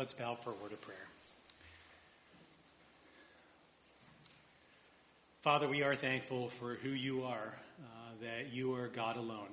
Let's 0.00 0.14
bow 0.14 0.34
for 0.34 0.52
a 0.52 0.54
word 0.54 0.72
of 0.72 0.80
prayer. 0.80 0.96
Father, 5.42 5.68
we 5.68 5.82
are 5.82 5.94
thankful 5.94 6.48
for 6.48 6.76
who 6.76 6.88
you 6.88 7.24
are, 7.24 7.52
uh, 7.82 7.84
that 8.22 8.50
you 8.50 8.74
are 8.76 8.88
God 8.88 9.18
alone, 9.18 9.50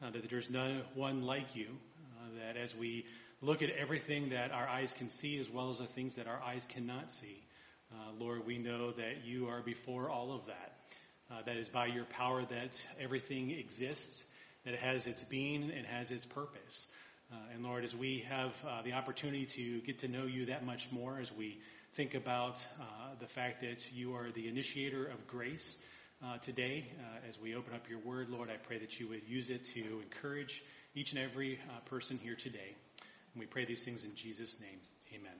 uh, 0.00 0.10
that 0.10 0.30
there's 0.30 0.48
no 0.48 0.82
one 0.94 1.22
like 1.22 1.56
you, 1.56 1.66
uh, 1.66 2.28
that 2.44 2.56
as 2.56 2.76
we 2.76 3.06
look 3.42 3.60
at 3.60 3.70
everything 3.70 4.28
that 4.28 4.52
our 4.52 4.68
eyes 4.68 4.92
can 4.92 5.08
see 5.08 5.36
as 5.40 5.50
well 5.50 5.70
as 5.70 5.78
the 5.78 5.86
things 5.86 6.14
that 6.14 6.28
our 6.28 6.40
eyes 6.40 6.64
cannot 6.68 7.10
see, 7.10 7.42
uh, 7.92 8.12
Lord, 8.20 8.46
we 8.46 8.58
know 8.58 8.92
that 8.92 9.24
you 9.24 9.48
are 9.48 9.62
before 9.62 10.08
all 10.08 10.32
of 10.32 10.46
that. 10.46 10.74
Uh, 11.28 11.42
that 11.44 11.56
is 11.56 11.68
by 11.68 11.86
your 11.86 12.04
power 12.04 12.42
that 12.42 12.70
everything 13.00 13.50
exists, 13.50 14.22
that 14.64 14.74
it 14.74 14.80
has 14.80 15.08
its 15.08 15.24
being 15.24 15.72
and 15.76 15.84
has 15.86 16.12
its 16.12 16.24
purpose. 16.24 16.86
Uh, 17.32 17.34
and 17.54 17.64
Lord, 17.64 17.84
as 17.84 17.94
we 17.94 18.24
have 18.28 18.52
uh, 18.64 18.82
the 18.82 18.92
opportunity 18.92 19.46
to 19.46 19.80
get 19.80 19.98
to 20.00 20.08
know 20.08 20.26
you 20.26 20.46
that 20.46 20.64
much 20.64 20.92
more, 20.92 21.18
as 21.18 21.32
we 21.32 21.58
think 21.96 22.14
about 22.14 22.64
uh, 22.80 22.84
the 23.18 23.26
fact 23.26 23.62
that 23.62 23.84
you 23.92 24.14
are 24.14 24.30
the 24.30 24.46
initiator 24.46 25.06
of 25.06 25.26
grace 25.26 25.76
uh, 26.24 26.38
today, 26.38 26.86
uh, 27.00 27.28
as 27.28 27.40
we 27.40 27.56
open 27.56 27.74
up 27.74 27.88
your 27.90 27.98
word, 27.98 28.30
Lord, 28.30 28.48
I 28.48 28.56
pray 28.56 28.78
that 28.78 29.00
you 29.00 29.08
would 29.08 29.22
use 29.26 29.50
it 29.50 29.64
to 29.74 29.80
encourage 30.02 30.62
each 30.94 31.12
and 31.12 31.20
every 31.20 31.58
uh, 31.68 31.80
person 31.86 32.16
here 32.22 32.36
today. 32.36 32.76
And 33.34 33.40
we 33.40 33.46
pray 33.46 33.64
these 33.64 33.82
things 33.82 34.04
in 34.04 34.14
Jesus' 34.14 34.56
name. 34.60 34.78
Amen. 35.12 35.32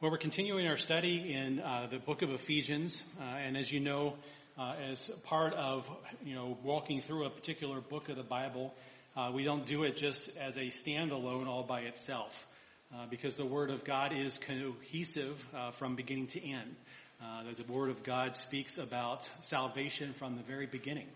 Well, 0.00 0.12
we're 0.12 0.18
continuing 0.18 0.68
our 0.68 0.76
study 0.76 1.32
in 1.32 1.56
the 1.90 1.98
book 1.98 2.22
of 2.22 2.30
Ephesians, 2.30 3.02
and 3.20 3.56
as 3.56 3.72
you 3.72 3.80
know, 3.80 4.14
uh, 4.58 4.74
as 4.90 5.06
part 5.24 5.54
of, 5.54 5.88
you 6.24 6.34
know, 6.34 6.58
walking 6.64 7.00
through 7.00 7.24
a 7.24 7.30
particular 7.30 7.80
book 7.80 8.08
of 8.08 8.16
the 8.16 8.22
Bible. 8.22 8.74
Uh, 9.16 9.30
we 9.32 9.44
don't 9.44 9.66
do 9.66 9.84
it 9.84 9.96
just 9.96 10.36
as 10.36 10.56
a 10.56 10.66
standalone 10.66 11.46
all 11.46 11.62
by 11.62 11.80
itself, 11.82 12.46
uh, 12.92 13.06
because 13.08 13.36
the 13.36 13.46
Word 13.46 13.70
of 13.70 13.84
God 13.84 14.12
is 14.12 14.38
cohesive 14.38 15.46
uh, 15.54 15.70
from 15.70 15.94
beginning 15.94 16.26
to 16.28 16.44
end. 16.44 16.74
Uh, 17.22 17.42
the 17.56 17.72
Word 17.72 17.90
of 17.90 18.02
God 18.02 18.34
speaks 18.34 18.78
about 18.78 19.28
salvation 19.42 20.12
from 20.14 20.36
the 20.36 20.42
very 20.42 20.66
beginning, 20.66 21.06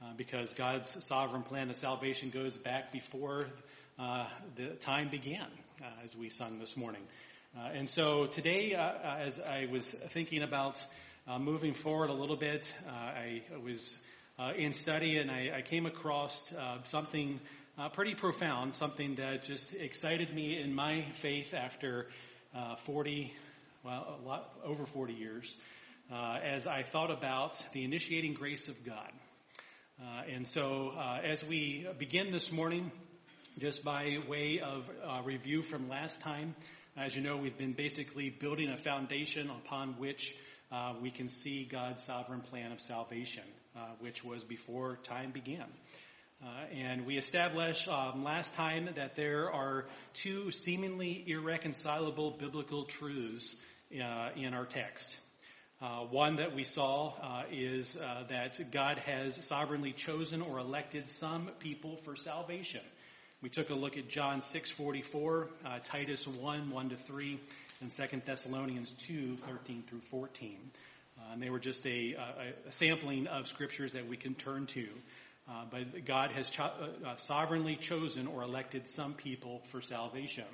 uh, 0.00 0.06
because 0.16 0.52
God's 0.54 1.04
sovereign 1.04 1.42
plan 1.42 1.70
of 1.70 1.76
salvation 1.76 2.30
goes 2.30 2.56
back 2.56 2.92
before 2.92 3.46
the 4.56 4.66
time 4.80 5.08
began, 5.08 5.46
as 6.04 6.16
we 6.16 6.28
sung 6.28 6.58
this 6.58 6.76
morning. 6.76 7.02
and 7.72 7.88
so 7.88 8.26
today, 8.26 8.74
as 8.74 9.40
I 9.40 9.66
was 9.70 9.90
thinking 9.90 10.42
about 10.42 10.84
uh, 11.28 11.38
moving 11.38 11.74
forward 11.74 12.08
a 12.08 12.12
little 12.12 12.36
bit, 12.36 12.72
uh, 12.86 12.90
I 12.90 13.42
was 13.62 13.96
uh, 14.38 14.52
in 14.56 14.72
study 14.72 15.16
and 15.18 15.30
I, 15.30 15.50
I 15.56 15.62
came 15.62 15.86
across 15.86 16.52
uh, 16.52 16.82
something 16.84 17.40
uh, 17.76 17.88
pretty 17.88 18.14
profound, 18.14 18.74
something 18.74 19.16
that 19.16 19.44
just 19.44 19.74
excited 19.74 20.32
me 20.32 20.60
in 20.60 20.72
my 20.72 21.04
faith 21.20 21.52
after 21.52 22.06
uh, 22.54 22.76
40, 22.76 23.32
well, 23.84 24.20
a 24.22 24.26
lot 24.26 24.52
over 24.64 24.86
40 24.86 25.14
years, 25.14 25.56
as 26.10 26.66
I 26.68 26.82
thought 26.82 27.10
about 27.10 27.60
the 27.72 27.84
initiating 27.84 28.34
grace 28.34 28.68
of 28.68 28.76
God. 28.84 29.10
and 30.28 30.46
so, 30.46 30.92
as 31.24 31.44
we 31.44 31.86
begin 31.98 32.30
this 32.30 32.52
morning, 32.52 32.92
just 33.58 33.84
by 33.84 34.18
way 34.28 34.60
of 34.60 34.88
review 35.26 35.62
from 35.62 35.88
last 35.88 36.20
time, 36.20 36.54
as 36.96 37.14
you 37.14 37.20
know, 37.20 37.36
we've 37.36 37.58
been 37.58 37.74
basically 37.74 38.30
building 38.30 38.70
a 38.70 38.76
foundation 38.76 39.50
upon 39.50 39.98
which 39.98 40.34
uh, 40.72 40.94
we 41.00 41.10
can 41.10 41.28
see 41.28 41.64
God's 41.64 42.02
sovereign 42.02 42.40
plan 42.40 42.72
of 42.72 42.80
salvation, 42.80 43.44
uh, 43.76 43.80
which 44.00 44.24
was 44.24 44.42
before 44.42 44.98
time 45.04 45.30
began. 45.30 45.66
Uh, 46.42 46.48
and 46.74 47.06
we 47.06 47.16
established 47.16 47.88
um, 47.88 48.22
last 48.22 48.52
time 48.54 48.90
that 48.96 49.14
there 49.14 49.50
are 49.50 49.86
two 50.12 50.50
seemingly 50.50 51.24
irreconcilable 51.26 52.32
biblical 52.32 52.84
truths 52.84 53.56
uh, 53.92 54.28
in 54.36 54.52
our 54.52 54.66
text. 54.66 55.16
Uh, 55.80 56.00
one 56.00 56.36
that 56.36 56.54
we 56.54 56.64
saw 56.64 57.14
uh, 57.22 57.42
is 57.50 57.96
that 58.28 58.58
God 58.72 58.98
has 58.98 59.46
sovereignly 59.46 59.92
chosen 59.92 60.40
or 60.42 60.58
elected 60.58 61.08
some 61.08 61.50
people 61.58 61.98
for 62.04 62.16
salvation. 62.16 62.80
We 63.42 63.50
took 63.50 63.70
a 63.70 63.74
look 63.74 63.96
at 63.96 64.08
John 64.08 64.40
6:44, 64.40 65.48
Titus 65.84 66.26
1, 66.26 66.70
1 66.70 66.88
to 66.88 66.96
3, 66.96 67.40
and 67.80 67.90
2 67.90 68.22
Thessalonians 68.24 68.90
2, 69.06 69.36
13 69.36 69.84
through 69.86 70.00
14. 70.00 70.58
Uh, 71.18 71.32
and 71.32 71.42
they 71.42 71.50
were 71.50 71.58
just 71.58 71.86
a, 71.86 72.14
a, 72.14 72.68
a, 72.68 72.72
sampling 72.72 73.26
of 73.26 73.46
scriptures 73.46 73.92
that 73.92 74.06
we 74.06 74.16
can 74.16 74.34
turn 74.34 74.66
to. 74.66 74.86
Uh, 75.48 75.64
but 75.70 76.04
God 76.04 76.32
has 76.32 76.50
cho- 76.50 76.64
uh, 76.64 77.08
uh 77.08 77.16
sovereignly 77.16 77.76
chosen 77.76 78.26
or 78.26 78.42
elected 78.42 78.88
some 78.88 79.14
people 79.14 79.62
for 79.68 79.80
salvation. 79.80 80.44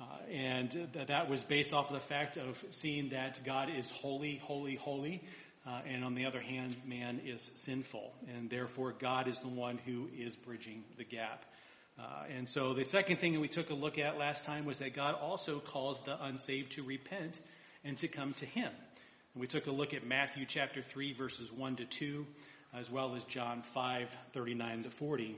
Uh, 0.00 0.04
and 0.30 0.70
th- 0.70 1.06
that 1.08 1.28
was 1.28 1.42
based 1.42 1.72
off 1.72 1.88
of 1.88 1.94
the 1.94 2.06
fact 2.06 2.36
of 2.36 2.62
seeing 2.70 3.10
that 3.10 3.44
God 3.44 3.68
is 3.74 3.88
holy, 3.90 4.40
holy, 4.42 4.76
holy. 4.76 5.22
Uh, 5.66 5.80
and 5.86 6.04
on 6.04 6.14
the 6.14 6.24
other 6.24 6.40
hand, 6.40 6.76
man 6.86 7.20
is 7.26 7.42
sinful. 7.42 8.12
And 8.34 8.48
therefore, 8.48 8.94
God 8.98 9.28
is 9.28 9.38
the 9.38 9.48
one 9.48 9.78
who 9.84 10.08
is 10.16 10.34
bridging 10.36 10.84
the 10.96 11.04
gap. 11.04 11.44
Uh, 11.98 12.24
and 12.36 12.48
so 12.48 12.74
the 12.74 12.84
second 12.84 13.18
thing 13.18 13.32
that 13.32 13.40
we 13.40 13.48
took 13.48 13.70
a 13.70 13.74
look 13.74 13.98
at 13.98 14.18
last 14.18 14.44
time 14.44 14.64
was 14.64 14.78
that 14.78 14.94
God 14.94 15.14
also 15.14 15.58
calls 15.58 16.00
the 16.04 16.22
unsaved 16.24 16.72
to 16.72 16.84
repent 16.84 17.40
and 17.84 17.98
to 17.98 18.08
come 18.08 18.34
to 18.34 18.46
Him. 18.46 18.70
And 19.34 19.40
we 19.40 19.48
took 19.48 19.66
a 19.66 19.72
look 19.72 19.94
at 19.94 20.06
Matthew 20.06 20.44
chapter 20.46 20.80
3 20.80 21.12
verses 21.14 21.50
1 21.52 21.76
to 21.76 21.84
2, 21.84 22.26
as 22.74 22.88
well 22.88 23.16
as 23.16 23.24
John 23.24 23.62
5, 23.62 24.16
39 24.32 24.82
to 24.84 24.90
40. 24.90 25.36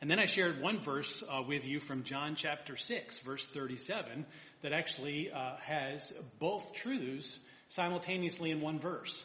And 0.00 0.10
then 0.10 0.18
I 0.18 0.26
shared 0.26 0.60
one 0.60 0.80
verse 0.80 1.24
uh, 1.28 1.42
with 1.42 1.64
you 1.64 1.80
from 1.80 2.04
John 2.04 2.34
chapter 2.36 2.76
6, 2.76 3.18
verse 3.18 3.44
37, 3.46 4.26
that 4.62 4.72
actually 4.72 5.32
uh, 5.32 5.56
has 5.62 6.12
both 6.38 6.74
truths 6.74 7.38
simultaneously 7.68 8.50
in 8.50 8.60
one 8.60 8.78
verse. 8.78 9.24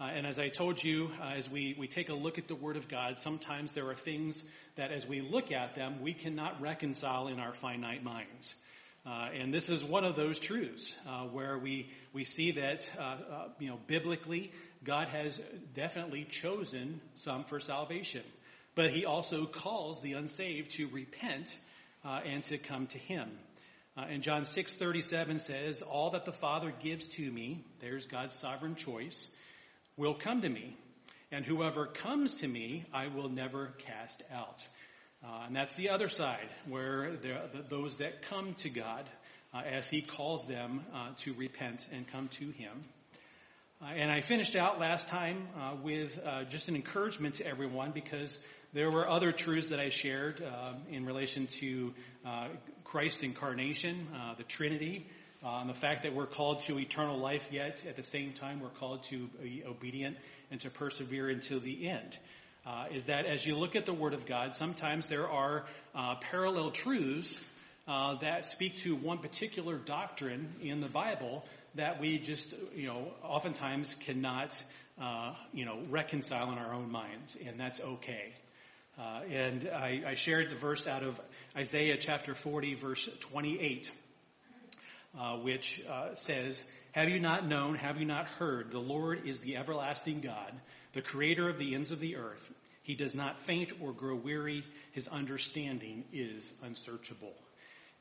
Uh, 0.00 0.04
and 0.04 0.28
as 0.28 0.38
I 0.38 0.48
told 0.48 0.82
you, 0.82 1.10
uh, 1.20 1.30
as 1.30 1.50
we, 1.50 1.74
we 1.76 1.88
take 1.88 2.08
a 2.08 2.14
look 2.14 2.38
at 2.38 2.46
the 2.46 2.54
Word 2.54 2.76
of 2.76 2.86
God, 2.88 3.18
sometimes 3.18 3.72
there 3.72 3.88
are 3.88 3.96
things 3.96 4.44
that 4.76 4.92
as 4.92 5.04
we 5.04 5.20
look 5.20 5.50
at 5.50 5.74
them, 5.74 6.02
we 6.02 6.14
cannot 6.14 6.60
reconcile 6.62 7.26
in 7.26 7.40
our 7.40 7.52
finite 7.52 8.04
minds. 8.04 8.54
Uh, 9.04 9.30
and 9.34 9.52
this 9.52 9.68
is 9.68 9.82
one 9.82 10.04
of 10.04 10.14
those 10.14 10.38
truths 10.38 10.94
uh, 11.08 11.22
where 11.24 11.58
we 11.58 11.90
we 12.12 12.24
see 12.24 12.52
that 12.52 12.86
uh, 12.96 13.02
uh, 13.02 13.48
you 13.58 13.68
know 13.68 13.78
biblically 13.88 14.52
God 14.84 15.08
has 15.08 15.40
definitely 15.74 16.24
chosen 16.30 17.00
some 17.14 17.42
for 17.42 17.58
salvation, 17.58 18.22
but 18.76 18.92
He 18.92 19.04
also 19.04 19.46
calls 19.46 20.00
the 20.00 20.12
unsaved 20.12 20.72
to 20.76 20.86
repent 20.88 21.56
and 22.04 22.42
to 22.44 22.58
come 22.58 22.86
to 22.88 22.98
Him. 22.98 23.28
and 23.96 24.22
John 24.22 24.44
six 24.44 24.72
thirty 24.72 25.00
seven 25.00 25.38
says, 25.38 25.82
"All 25.82 26.10
that 26.10 26.24
the 26.24 26.32
Father 26.32 26.72
gives 26.78 27.08
to 27.16 27.32
me, 27.32 27.64
there's 27.80 28.06
God's 28.06 28.36
sovereign 28.36 28.76
choice." 28.76 29.34
Will 29.98 30.14
come 30.14 30.40
to 30.42 30.48
me, 30.48 30.76
and 31.30 31.44
whoever 31.44 31.84
comes 31.84 32.36
to 32.36 32.48
me, 32.48 32.84
I 32.94 33.08
will 33.08 33.28
never 33.28 33.74
cast 33.86 34.22
out. 34.32 34.64
Uh, 35.22 35.46
and 35.46 35.56
that's 35.56 35.74
the 35.74 35.90
other 35.90 36.08
side, 36.08 36.48
where 36.68 37.16
those 37.68 37.96
that 37.96 38.22
come 38.22 38.54
to 38.54 38.70
God, 38.70 39.04
uh, 39.52 39.58
as 39.58 39.90
He 39.90 40.00
calls 40.00 40.46
them 40.46 40.82
uh, 40.94 41.08
to 41.18 41.34
repent 41.34 41.84
and 41.92 42.06
come 42.06 42.28
to 42.38 42.50
Him. 42.50 42.84
Uh, 43.82 43.86
and 43.86 44.10
I 44.10 44.20
finished 44.20 44.54
out 44.54 44.78
last 44.78 45.08
time 45.08 45.48
uh, 45.60 45.74
with 45.82 46.18
uh, 46.24 46.44
just 46.44 46.68
an 46.68 46.76
encouragement 46.76 47.36
to 47.36 47.46
everyone 47.46 47.90
because 47.90 48.38
there 48.72 48.90
were 48.90 49.08
other 49.08 49.32
truths 49.32 49.70
that 49.70 49.80
I 49.80 49.88
shared 49.88 50.44
in 50.90 51.06
relation 51.06 51.46
to 51.60 51.94
Christ's 52.84 53.22
incarnation, 53.22 54.06
the 54.36 54.44
Trinity, 54.44 55.06
uh, 55.44 55.64
the 55.66 55.74
fact 55.74 56.02
that 56.02 56.14
we're 56.14 56.26
called 56.26 56.60
to 56.60 56.78
eternal 56.78 57.18
life, 57.18 57.46
yet 57.50 57.84
at 57.86 57.96
the 57.96 58.02
same 58.02 58.32
time 58.32 58.60
we're 58.60 58.68
called 58.68 59.04
to 59.04 59.28
be 59.42 59.62
obedient 59.64 60.16
and 60.50 60.60
to 60.60 60.70
persevere 60.70 61.28
until 61.28 61.60
the 61.60 61.88
end. 61.88 62.18
Uh, 62.66 62.86
is 62.92 63.06
that 63.06 63.24
as 63.24 63.46
you 63.46 63.56
look 63.56 63.76
at 63.76 63.86
the 63.86 63.92
Word 63.92 64.14
of 64.14 64.26
God, 64.26 64.54
sometimes 64.54 65.06
there 65.06 65.28
are 65.28 65.64
uh, 65.94 66.16
parallel 66.16 66.70
truths 66.70 67.42
uh, 67.86 68.16
that 68.16 68.44
speak 68.44 68.78
to 68.78 68.94
one 68.94 69.18
particular 69.18 69.76
doctrine 69.76 70.54
in 70.60 70.80
the 70.80 70.88
Bible 70.88 71.44
that 71.76 72.00
we 72.00 72.18
just, 72.18 72.52
you 72.74 72.86
know, 72.86 73.12
oftentimes 73.22 73.94
cannot, 74.00 74.60
uh, 75.00 75.32
you 75.52 75.64
know, 75.64 75.78
reconcile 75.88 76.52
in 76.52 76.58
our 76.58 76.74
own 76.74 76.90
minds, 76.90 77.36
and 77.46 77.58
that's 77.58 77.80
okay. 77.80 78.34
Uh, 78.98 79.20
and 79.30 79.70
I, 79.72 80.02
I 80.08 80.14
shared 80.14 80.50
the 80.50 80.56
verse 80.56 80.86
out 80.86 81.04
of 81.04 81.18
Isaiah 81.56 81.96
chapter 81.98 82.34
40, 82.34 82.74
verse 82.74 83.08
28 83.20 83.88
uh, 83.88 83.92
which 85.42 85.80
uh, 85.88 86.14
says, 86.14 86.62
Have 86.92 87.08
you 87.08 87.20
not 87.20 87.46
known, 87.46 87.74
have 87.74 87.98
you 87.98 88.06
not 88.06 88.26
heard, 88.26 88.70
the 88.70 88.78
Lord 88.78 89.26
is 89.26 89.40
the 89.40 89.56
everlasting 89.56 90.20
God, 90.20 90.52
the 90.92 91.02
creator 91.02 91.48
of 91.48 91.58
the 91.58 91.74
ends 91.74 91.90
of 91.90 92.00
the 92.00 92.16
earth. 92.16 92.52
He 92.82 92.94
does 92.94 93.14
not 93.14 93.42
faint 93.42 93.72
or 93.82 93.92
grow 93.92 94.16
weary. 94.16 94.64
His 94.92 95.08
understanding 95.08 96.04
is 96.12 96.52
unsearchable. 96.62 97.34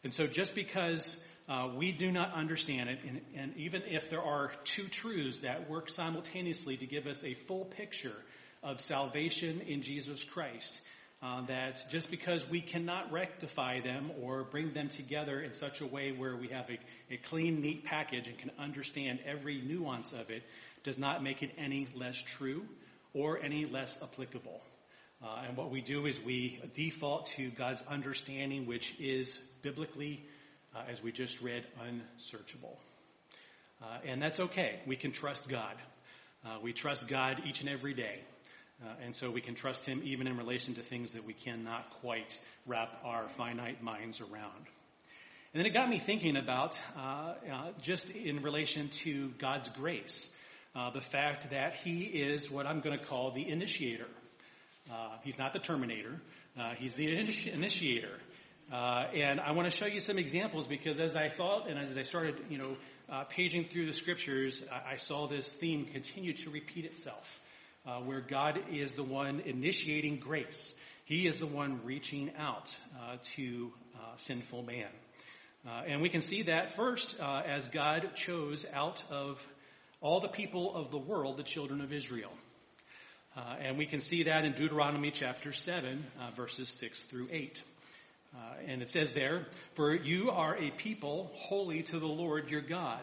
And 0.04 0.14
so 0.14 0.28
just 0.28 0.56
because 0.56 1.26
uh, 1.50 1.70
we 1.76 1.92
do 1.92 2.12
not 2.12 2.34
understand 2.34 2.90
it, 2.90 3.00
and, 3.06 3.22
and, 3.36 3.58
even 3.58 3.82
if 3.86 4.10
there 4.10 4.22
are 4.22 4.52
two 4.64 4.88
truths 4.88 5.40
that 5.40 5.70
work 5.70 5.90
simultaneously 5.90 6.78
to 6.78 6.86
give 6.86 7.08
us 7.08 7.24
a 7.24 7.34
full 7.34 7.66
picture 7.66 8.16
of 8.64 8.80
salvation 8.80 9.62
in 9.62 9.82
Jesus 9.82 10.24
Christ, 10.24 10.82
uh, 11.22 11.46
that 11.48 11.84
just 11.90 12.12
because 12.12 12.48
we 12.50 12.62
cannot 12.62 13.12
rectify 13.12 13.80
them 13.80 14.12
or 14.22 14.44
bring 14.44 14.74
them 14.74 14.90
together 14.90 15.42
in 15.42 15.54
such 15.54 15.82
a 15.82 15.86
way 15.86 16.12
where 16.12 16.36
we 16.36 16.50
have 16.50 16.70
a, 16.70 17.14
a 17.14 17.18
clean, 17.18 17.62
neat 17.62 17.84
package 17.84 18.28
and 18.28 18.38
can 18.38 18.52
understand 18.60 19.20
every 19.26 19.62
nuance 19.62 20.12
of 20.12 20.30
it 20.30 20.44
does 20.84 21.00
not 21.00 21.24
make 21.24 21.42
it 21.42 21.52
any 21.58 21.88
less 21.96 22.22
true 22.22 22.64
or 23.14 23.40
any 23.42 23.66
less 23.66 24.02
applicable. 24.04 24.62
Uh, 25.24 25.46
and 25.48 25.58
what 25.58 25.72
we 25.72 25.82
do 25.82 26.06
is 26.06 26.22
we 26.22 26.62
default 26.74 27.26
to 27.26 27.50
God's 27.50 27.82
understanding, 27.88 28.68
which 28.68 28.94
is 29.00 29.40
biblically, 29.64 30.24
uh, 30.76 30.84
as 30.92 31.02
we 31.02 31.12
just 31.12 31.42
read, 31.42 31.66
unsearchable. 31.88 32.78
Uh, 33.82 33.98
and 34.06 34.22
that's 34.22 34.40
okay. 34.40 34.80
We 34.86 34.96
can 34.96 35.12
trust 35.12 35.50
God. 35.50 35.74
Uh, 36.46 36.58
we 36.62 36.74
trust 36.74 37.08
God 37.08 37.42
each 37.48 37.62
and 37.62 37.70
every 37.70 37.96
day. 37.96 38.20
Uh, 38.84 38.90
and 39.04 39.16
so 39.16 39.32
we 39.32 39.42
can 39.42 39.56
trust 39.56 39.86
Him 39.86 40.02
even 40.04 40.28
in 40.28 40.38
relation 40.38 40.76
to 40.76 40.82
things 40.82 41.14
that 41.14 41.26
we 41.26 41.34
cannot 41.34 41.90
quite 42.02 42.38
wrap 42.68 43.00
our 43.04 43.28
finite 43.30 43.82
minds 43.82 44.22
around. 44.22 44.68
And 45.54 45.60
then 45.62 45.66
it 45.66 45.74
got 45.74 45.90
me 45.90 45.98
thinking 45.98 46.38
about 46.38 46.78
uh, 46.96 47.00
uh, 47.02 47.34
just 47.82 48.10
in 48.12 48.44
relation 48.44 48.90
to 48.90 49.30
God's 49.40 49.70
grace, 49.70 50.36
uh, 50.76 50.92
the 50.92 51.02
fact 51.02 51.50
that 51.50 51.76
He 51.78 52.02
is 52.02 52.52
what 52.52 52.68
I'm 52.68 52.82
going 52.82 52.98
to 52.98 53.04
call 53.04 53.32
the 53.32 53.50
initiator. 53.50 54.08
Uh, 54.92 55.18
he's 55.24 55.40
not 55.40 55.54
the 55.54 55.60
terminator. 55.60 56.22
Uh, 56.58 56.74
he's 56.78 56.94
the 56.94 57.08
initi- 57.08 57.52
initiator. 57.54 58.20
and 58.72 59.40
I 59.40 59.52
want 59.54 59.70
to 59.70 59.76
show 59.76 59.88
you 59.88 60.02
some 60.02 60.20
examples 60.20 60.68
because 60.68 61.00
as 61.00 61.16
I 61.16 61.30
thought 61.30 61.68
and 61.68 61.80
as 61.80 61.98
I 61.98 62.04
started, 62.04 62.36
you 62.50 62.60
know, 62.60 62.78
paging 63.30 63.66
through 63.66 63.88
the 63.88 63.94
scriptures, 63.94 64.64
I, 64.72 64.94
I 64.94 64.96
saw 64.98 65.28
this 65.28 65.52
theme 65.52 65.86
continue 65.86 66.34
to 66.34 66.52
repeat 66.52 66.86
itself 66.86 67.42
uh, 67.88 68.00
where 68.02 68.22
God 68.22 68.60
is 68.72 68.92
the 68.94 69.04
one 69.04 69.42
initiating 69.46 70.20
grace. 70.20 70.76
He 71.06 71.26
is 71.26 71.38
the 71.38 71.48
one 71.48 71.86
reaching 71.86 72.32
out 72.38 72.76
uh, 73.00 73.16
to 73.36 73.72
uh, 73.96 74.00
sinful 74.18 74.64
man. 74.64 74.90
Uh, 75.66 75.84
and 75.88 76.02
we 76.02 76.10
can 76.10 76.22
see 76.22 76.44
that 76.44 76.76
first 76.76 77.20
uh, 77.22 77.42
as 77.46 77.68
God 77.70 78.12
chose 78.16 78.66
out 78.74 79.02
of 79.10 79.46
all 80.02 80.20
the 80.20 80.28
people 80.28 80.76
of 80.76 80.92
the 80.92 80.98
world 80.98 81.38
the 81.38 81.44
children 81.44 81.82
of 81.82 81.94
Israel. 81.94 82.32
Uh, 83.36 83.56
and 83.62 83.78
we 83.78 83.86
can 83.86 84.00
see 84.00 84.24
that 84.24 84.44
in 84.44 84.54
Deuteronomy 84.54 85.12
chapter 85.12 85.54
7, 85.54 86.04
verses 86.36 86.68
6 86.70 87.04
through 87.06 87.30
8. 87.32 87.62
and 88.68 88.82
it 88.82 88.90
says 88.90 89.14
there, 89.14 89.46
For 89.76 89.96
you 89.96 90.32
are 90.32 90.58
a 90.58 90.72
people 90.72 91.32
holy 91.36 91.84
to 91.84 92.00
the 92.00 92.08
Lord 92.08 92.50
your 92.50 92.62
God. 92.62 93.02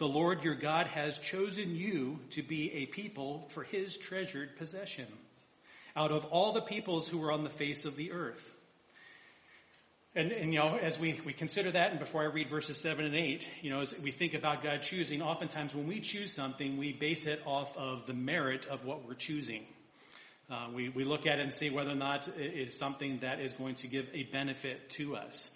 The 0.00 0.08
Lord 0.08 0.44
your 0.44 0.54
God 0.54 0.86
has 0.86 1.18
chosen 1.18 1.76
you 1.76 2.20
to 2.30 2.42
be 2.42 2.72
a 2.72 2.86
people 2.86 3.46
for 3.50 3.62
his 3.62 3.98
treasured 3.98 4.56
possession 4.56 5.06
out 5.94 6.10
of 6.10 6.24
all 6.24 6.54
the 6.54 6.62
peoples 6.62 7.06
who 7.06 7.22
are 7.22 7.30
on 7.30 7.44
the 7.44 7.50
face 7.50 7.84
of 7.84 7.96
the 7.96 8.12
earth. 8.12 8.50
And, 10.14 10.32
and, 10.32 10.54
you 10.54 10.58
know, 10.58 10.78
as 10.78 10.98
we, 10.98 11.20
we 11.26 11.34
consider 11.34 11.70
that, 11.72 11.90
and 11.90 12.00
before 12.00 12.22
I 12.22 12.32
read 12.32 12.48
verses 12.48 12.78
7 12.78 13.04
and 13.04 13.14
8, 13.14 13.46
you 13.60 13.68
know, 13.68 13.82
as 13.82 13.94
we 14.00 14.10
think 14.10 14.32
about 14.32 14.62
God 14.62 14.80
choosing, 14.80 15.20
oftentimes 15.20 15.74
when 15.74 15.86
we 15.86 16.00
choose 16.00 16.32
something, 16.32 16.78
we 16.78 16.94
base 16.94 17.26
it 17.26 17.42
off 17.44 17.76
of 17.76 18.06
the 18.06 18.14
merit 18.14 18.64
of 18.68 18.86
what 18.86 19.06
we're 19.06 19.12
choosing. 19.12 19.66
Uh, 20.50 20.68
we, 20.74 20.88
we 20.88 21.04
look 21.04 21.26
at 21.26 21.40
it 21.40 21.42
and 21.42 21.52
see 21.52 21.68
whether 21.68 21.90
or 21.90 21.94
not 21.94 22.26
it 22.26 22.68
is 22.68 22.78
something 22.78 23.18
that 23.18 23.38
is 23.38 23.52
going 23.52 23.74
to 23.74 23.86
give 23.86 24.06
a 24.14 24.22
benefit 24.22 24.88
to 24.92 25.16
us. 25.16 25.54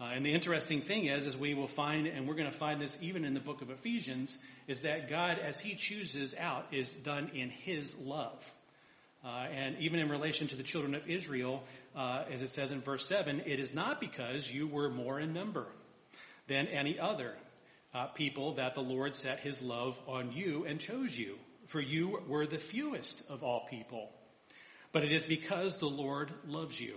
Uh, 0.00 0.06
and 0.06 0.26
the 0.26 0.32
interesting 0.32 0.82
thing 0.82 1.06
is, 1.06 1.26
as 1.26 1.36
we 1.36 1.54
will 1.54 1.68
find, 1.68 2.08
and 2.08 2.26
we're 2.26 2.34
going 2.34 2.50
to 2.50 2.58
find 2.58 2.80
this 2.80 2.96
even 3.00 3.24
in 3.24 3.32
the 3.32 3.40
book 3.40 3.62
of 3.62 3.70
Ephesians, 3.70 4.36
is 4.66 4.80
that 4.80 5.08
God, 5.08 5.38
as 5.38 5.60
He 5.60 5.76
chooses 5.76 6.34
out, 6.36 6.66
is 6.72 6.88
done 6.88 7.30
in 7.32 7.48
His 7.48 7.96
love. 8.00 8.44
Uh, 9.24 9.46
and 9.54 9.76
even 9.78 10.00
in 10.00 10.08
relation 10.08 10.48
to 10.48 10.56
the 10.56 10.64
children 10.64 10.96
of 10.96 11.08
Israel, 11.08 11.62
uh, 11.94 12.24
as 12.30 12.42
it 12.42 12.50
says 12.50 12.72
in 12.72 12.80
verse 12.80 13.06
7, 13.06 13.42
it 13.46 13.60
is 13.60 13.72
not 13.72 14.00
because 14.00 14.50
you 14.50 14.66
were 14.66 14.90
more 14.90 15.20
in 15.20 15.32
number 15.32 15.66
than 16.48 16.66
any 16.66 16.98
other 16.98 17.34
uh, 17.94 18.06
people 18.06 18.54
that 18.54 18.74
the 18.74 18.82
Lord 18.82 19.14
set 19.14 19.38
His 19.40 19.62
love 19.62 19.96
on 20.08 20.32
you 20.32 20.64
and 20.66 20.80
chose 20.80 21.16
you, 21.16 21.38
for 21.68 21.80
you 21.80 22.20
were 22.26 22.48
the 22.48 22.58
fewest 22.58 23.22
of 23.30 23.44
all 23.44 23.68
people. 23.70 24.10
But 24.90 25.04
it 25.04 25.12
is 25.12 25.22
because 25.22 25.76
the 25.76 25.86
Lord 25.86 26.32
loves 26.46 26.80
you 26.80 26.96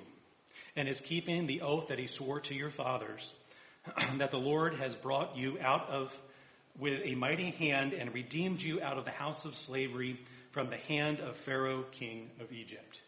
and 0.77 0.87
is 0.87 1.01
keeping 1.01 1.47
the 1.47 1.61
oath 1.61 1.87
that 1.87 1.99
he 1.99 2.07
swore 2.07 2.39
to 2.41 2.55
your 2.55 2.69
fathers, 2.69 3.33
that 4.17 4.31
the 4.31 4.37
Lord 4.37 4.75
has 4.75 4.95
brought 4.95 5.35
you 5.35 5.57
out 5.59 5.89
of 5.89 6.17
with 6.79 7.01
a 7.03 7.15
mighty 7.15 7.49
hand 7.51 7.93
and 7.93 8.13
redeemed 8.13 8.61
you 8.61 8.81
out 8.81 8.97
of 8.97 9.05
the 9.05 9.11
house 9.11 9.45
of 9.45 9.55
slavery 9.55 10.19
from 10.51 10.69
the 10.69 10.77
hand 10.77 11.19
of 11.19 11.35
Pharaoh, 11.37 11.83
king 11.91 12.29
of 12.39 12.51
Egypt. 12.51 13.01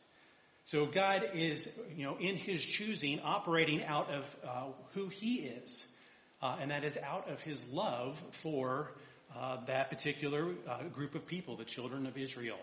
So 0.66 0.86
God 0.86 1.24
is, 1.33 1.68
you 1.95 2.04
know, 2.04 2.18
in 2.19 2.36
his 2.36 2.63
choosing, 2.63 3.19
operating 3.21 3.83
out 3.83 4.12
of 4.12 4.36
uh, 4.44 4.63
who 4.94 5.07
he 5.07 5.36
is, 5.36 5.86
uh, 6.42 6.57
and 6.60 6.71
that 6.71 6.83
is 6.83 6.98
out 6.98 7.30
of 7.30 7.42
his 7.42 7.63
love 7.71 8.21
for 8.31 8.92
uh, 9.36 9.57
that 9.66 9.89
particular 9.89 10.54
uh, 10.68 10.83
group 10.94 11.16
of 11.16 11.25
people, 11.27 11.56
the 11.56 11.66
children 11.66 12.07
of 12.07 12.18
Israel. 12.18 12.57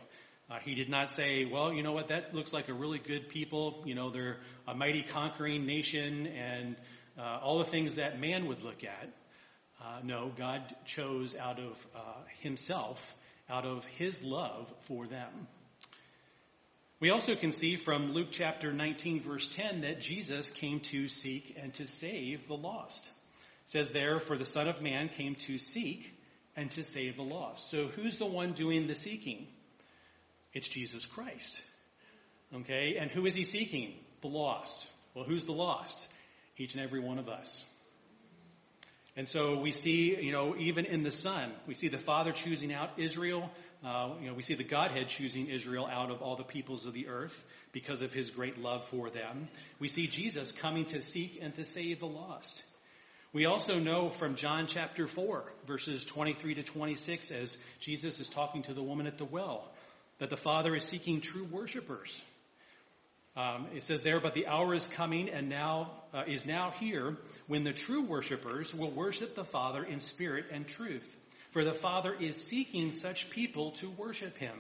Uh, 0.48 0.58
he 0.64 0.75
did 0.75 0.88
not 0.88 1.10
say, 1.10 1.44
well, 1.44 1.72
you 1.72 1.82
know 1.82 1.93
what, 1.93 2.08
that 2.08 2.32
looks 2.32 2.52
like 2.52 2.69
a 2.69 2.75
really 2.75 3.00
good 3.00 3.28
people. 3.28 3.82
You 3.84 3.96
know, 3.96 4.10
they're 4.10 4.38
a 4.69 4.75
mighty 4.75 5.02
conquering 5.02 5.66
nation 5.66 6.28
and 6.28 6.76
uh, 7.19 7.40
all 7.43 7.58
the 7.58 7.64
things 7.64 7.96
that 7.96 8.20
man 8.20 8.46
would 8.46 8.62
look 8.62 8.84
at. 8.84 9.08
Uh, 9.82 10.00
no, 10.04 10.31
God 10.37 10.62
chose 10.84 11.34
out 11.34 11.58
of 11.58 11.87
uh, 11.94 11.98
himself, 12.40 13.14
out 13.50 13.66
of 13.66 13.84
his 13.84 14.22
love 14.22 14.72
for 14.82 15.06
them. 15.06 15.48
We 17.00 17.10
also 17.10 17.34
can 17.34 17.52
see 17.52 17.76
from 17.76 18.12
Luke 18.12 18.28
chapter 18.31 18.72
19 18.72 19.22
verse 19.22 19.48
10 19.48 19.82
that 19.82 20.00
Jesus 20.00 20.50
came 20.50 20.81
to 20.81 21.08
seek 21.08 21.58
and 21.60 21.75
to 21.75 21.87
save 21.87 22.46
the 22.46 22.54
lost. 22.56 23.04
It 23.64 23.70
says 23.70 23.90
there, 23.90 24.20
for 24.20 24.38
the 24.38 24.46
Son 24.46 24.69
of 24.69 24.81
Man 24.81 25.08
came 25.08 25.34
to 25.46 25.58
seek 25.58 26.16
and 26.54 26.70
to 26.70 26.82
save 26.82 27.16
the 27.16 27.22
lost. 27.22 27.70
So 27.70 27.88
who's 27.88 28.16
the 28.16 28.26
one 28.26 28.52
doing 28.52 28.87
the 28.87 28.94
seeking? 28.94 29.48
It's 30.56 30.69
Jesus 30.69 31.05
Christ. 31.05 31.62
Okay, 32.55 32.97
and 32.99 33.11
who 33.11 33.26
is 33.26 33.35
he 33.35 33.44
seeking? 33.44 33.93
The 34.23 34.29
lost. 34.29 34.87
Well, 35.14 35.26
who's 35.26 35.44
the 35.44 35.53
lost? 35.53 36.08
Each 36.56 36.75
and 36.75 36.82
every 36.82 36.99
one 36.99 37.19
of 37.19 37.29
us. 37.29 37.62
And 39.19 39.29
so 39.29 39.61
we 39.61 39.70
see, 39.70 40.17
you 40.19 40.32
know, 40.32 40.56
even 40.56 40.87
in 40.87 41.03
the 41.03 41.11
Son, 41.11 41.53
we 41.67 41.75
see 41.75 41.88
the 41.88 41.99
Father 41.99 42.32
choosing 42.32 42.73
out 42.73 42.93
Israel. 42.97 43.50
Uh, 43.85 44.14
you 44.19 44.29
know, 44.29 44.32
we 44.35 44.41
see 44.41 44.55
the 44.55 44.64
Godhead 44.64 45.08
choosing 45.08 45.49
Israel 45.49 45.87
out 45.87 46.11
of 46.11 46.23
all 46.23 46.37
the 46.37 46.43
peoples 46.43 46.87
of 46.87 46.94
the 46.94 47.08
earth 47.08 47.38
because 47.73 48.00
of 48.00 48.14
his 48.14 48.31
great 48.31 48.56
love 48.56 48.87
for 48.87 49.11
them. 49.11 49.49
We 49.79 49.88
see 49.88 50.06
Jesus 50.06 50.53
coming 50.53 50.87
to 50.87 51.03
seek 51.03 51.38
and 51.43 51.55
to 51.56 51.67
save 51.67 52.01
the 52.01 52.06
lost. 52.06 52.63
We 53.34 53.44
also 53.44 53.79
know 53.79 54.08
from 54.08 54.36
John 54.36 54.69
chapter 54.69 55.06
4, 55.06 55.53
verses 55.67 56.06
23 56.06 56.55
to 56.55 56.63
26, 56.63 57.31
as 57.31 57.58
Jesus 57.79 58.20
is 58.20 58.29
talking 58.29 58.63
to 58.63 58.72
the 58.72 58.82
woman 58.82 59.06
at 59.06 59.19
the 59.19 59.27
well, 59.27 59.69
that 60.19 60.31
the 60.31 60.37
Father 60.37 60.75
is 60.75 60.85
seeking 60.85 61.20
true 61.20 61.44
worshipers. 61.44 62.23
Um, 63.37 63.67
it 63.75 63.82
says 63.82 64.03
there, 64.03 64.20
but 64.20 64.32
the 64.32 64.46
hour 64.46 64.75
is 64.75 64.87
coming 64.87 65.29
and 65.29 65.49
now 65.49 65.93
uh, 66.15 66.23
is 66.27 66.46
now 66.46 66.70
here 66.70 67.17
when 67.46 67.65
the 67.65 67.73
true 67.73 68.03
worshipers 68.03 68.75
will 68.75 68.91
worship 68.91 69.35
the 69.35 69.44
Father 69.44 69.85
in 69.85 70.01
spirit 70.01 70.46
and 70.51 70.67
truth. 70.67 71.17
For 71.51 71.63
the 71.63 71.75
Father 71.75 72.15
is 72.15 72.37
seeking 72.37 72.93
such 72.93 73.31
people 73.31 73.73
to 73.73 73.91
worship 73.91 74.37
Him. 74.39 74.56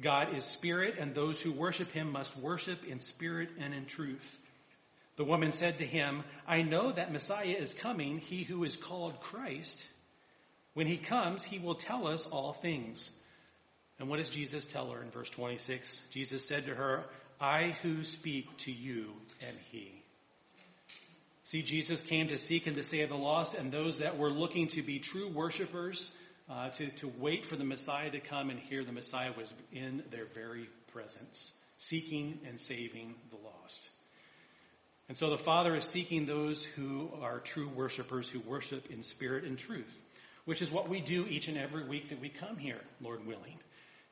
God 0.00 0.36
is 0.36 0.44
spirit 0.44 0.96
and 0.98 1.14
those 1.14 1.40
who 1.40 1.52
worship 1.52 1.90
Him 1.90 2.12
must 2.12 2.36
worship 2.36 2.84
in 2.84 3.00
spirit 3.00 3.48
and 3.58 3.74
in 3.74 3.86
truth. 3.86 4.38
The 5.16 5.24
woman 5.24 5.50
said 5.50 5.78
to 5.78 5.86
him, 5.86 6.24
I 6.46 6.62
know 6.62 6.92
that 6.92 7.12
Messiah 7.12 7.56
is 7.58 7.72
coming, 7.72 8.18
he 8.18 8.44
who 8.44 8.64
is 8.64 8.76
called 8.76 9.20
Christ. 9.20 9.82
When 10.74 10.86
he 10.86 10.98
comes, 10.98 11.42
he 11.42 11.58
will 11.58 11.74
tell 11.74 12.06
us 12.06 12.26
all 12.26 12.52
things. 12.52 13.10
And 13.98 14.08
what 14.08 14.18
does 14.18 14.28
Jesus 14.28 14.64
tell 14.64 14.90
her 14.90 15.02
in 15.02 15.10
verse 15.10 15.30
26? 15.30 16.08
Jesus 16.10 16.46
said 16.46 16.66
to 16.66 16.74
her, 16.74 17.04
I 17.40 17.72
who 17.82 18.04
speak 18.04 18.56
to 18.58 18.72
you 18.72 19.12
am 19.46 19.54
he. 19.70 20.02
See, 21.44 21.62
Jesus 21.62 22.02
came 22.02 22.28
to 22.28 22.36
seek 22.36 22.66
and 22.66 22.76
to 22.76 22.82
save 22.82 23.08
the 23.08 23.16
lost 23.16 23.54
and 23.54 23.70
those 23.70 23.98
that 23.98 24.18
were 24.18 24.30
looking 24.30 24.66
to 24.68 24.82
be 24.82 24.98
true 24.98 25.28
worshipers, 25.28 26.10
uh, 26.50 26.70
to, 26.70 26.88
to 26.88 27.12
wait 27.18 27.44
for 27.44 27.56
the 27.56 27.64
Messiah 27.64 28.10
to 28.10 28.20
come 28.20 28.50
and 28.50 28.58
hear 28.58 28.84
the 28.84 28.92
Messiah 28.92 29.32
was 29.36 29.52
in 29.72 30.02
their 30.10 30.26
very 30.34 30.68
presence, 30.92 31.52
seeking 31.78 32.40
and 32.46 32.60
saving 32.60 33.14
the 33.30 33.36
lost. 33.36 33.90
And 35.08 35.16
so 35.16 35.30
the 35.30 35.38
Father 35.38 35.76
is 35.76 35.84
seeking 35.84 36.26
those 36.26 36.64
who 36.64 37.10
are 37.22 37.38
true 37.38 37.68
worshipers 37.68 38.28
who 38.28 38.40
worship 38.40 38.90
in 38.90 39.04
spirit 39.04 39.44
and 39.44 39.56
truth, 39.56 39.96
which 40.46 40.62
is 40.62 40.70
what 40.70 40.88
we 40.88 41.00
do 41.00 41.26
each 41.28 41.46
and 41.46 41.56
every 41.56 41.86
week 41.86 42.08
that 42.08 42.20
we 42.20 42.28
come 42.28 42.56
here, 42.56 42.80
Lord 43.00 43.24
willing 43.24 43.58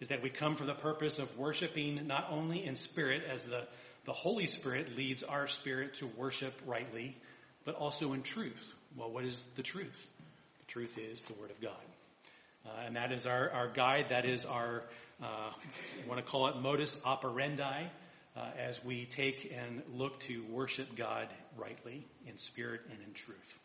is 0.01 0.09
that 0.09 0.23
we 0.23 0.31
come 0.31 0.57
for 0.57 0.65
the 0.65 0.75
purpose 0.75 1.19
of 1.19 1.37
worshiping 1.39 2.07
not 2.07 2.29
only 2.31 2.65
in 2.65 2.77
spirit 2.77 3.23
as 3.31 3.45
the, 3.45 3.67
the 4.05 4.13
Holy 4.13 4.47
Spirit 4.47 4.97
leads 4.97 5.23
our 5.23 5.47
spirit 5.47 5.95
to 5.95 6.07
worship 6.07 6.55
rightly, 6.67 7.17
but 7.65 7.75
also 7.75 8.13
in 8.13 8.23
truth. 8.23 8.73
Well, 8.97 9.11
what 9.11 9.25
is 9.25 9.47
the 9.57 9.63
truth? 9.63 10.09
The 10.61 10.67
truth 10.67 10.99
is 10.99 11.23
the 11.23 11.35
Word 11.35 11.51
of 11.51 11.61
God. 11.61 11.73
Uh, 12.67 12.87
and 12.87 12.97
that 12.97 13.13
is 13.13 13.27
our, 13.27 13.51
our 13.51 13.69
guide. 13.69 14.09
That 14.09 14.25
is 14.25 14.45
our, 14.45 14.83
uh, 15.23 15.27
I 15.27 16.09
want 16.09 16.25
to 16.25 16.31
call 16.31 16.49
it 16.49 16.57
modus 16.57 16.97
operandi. 17.05 17.89
uh, 18.37 18.41
as 18.59 18.85
we 18.85 19.05
take 19.05 19.55
and 19.57 19.83
look 19.95 20.19
to 20.21 20.43
worship 20.51 20.97
God 20.97 21.29
rightly 21.57 22.07
in 22.27 22.37
spirit 22.37 22.81
and 22.91 22.99
in 23.07 23.13
truth. 23.15 23.59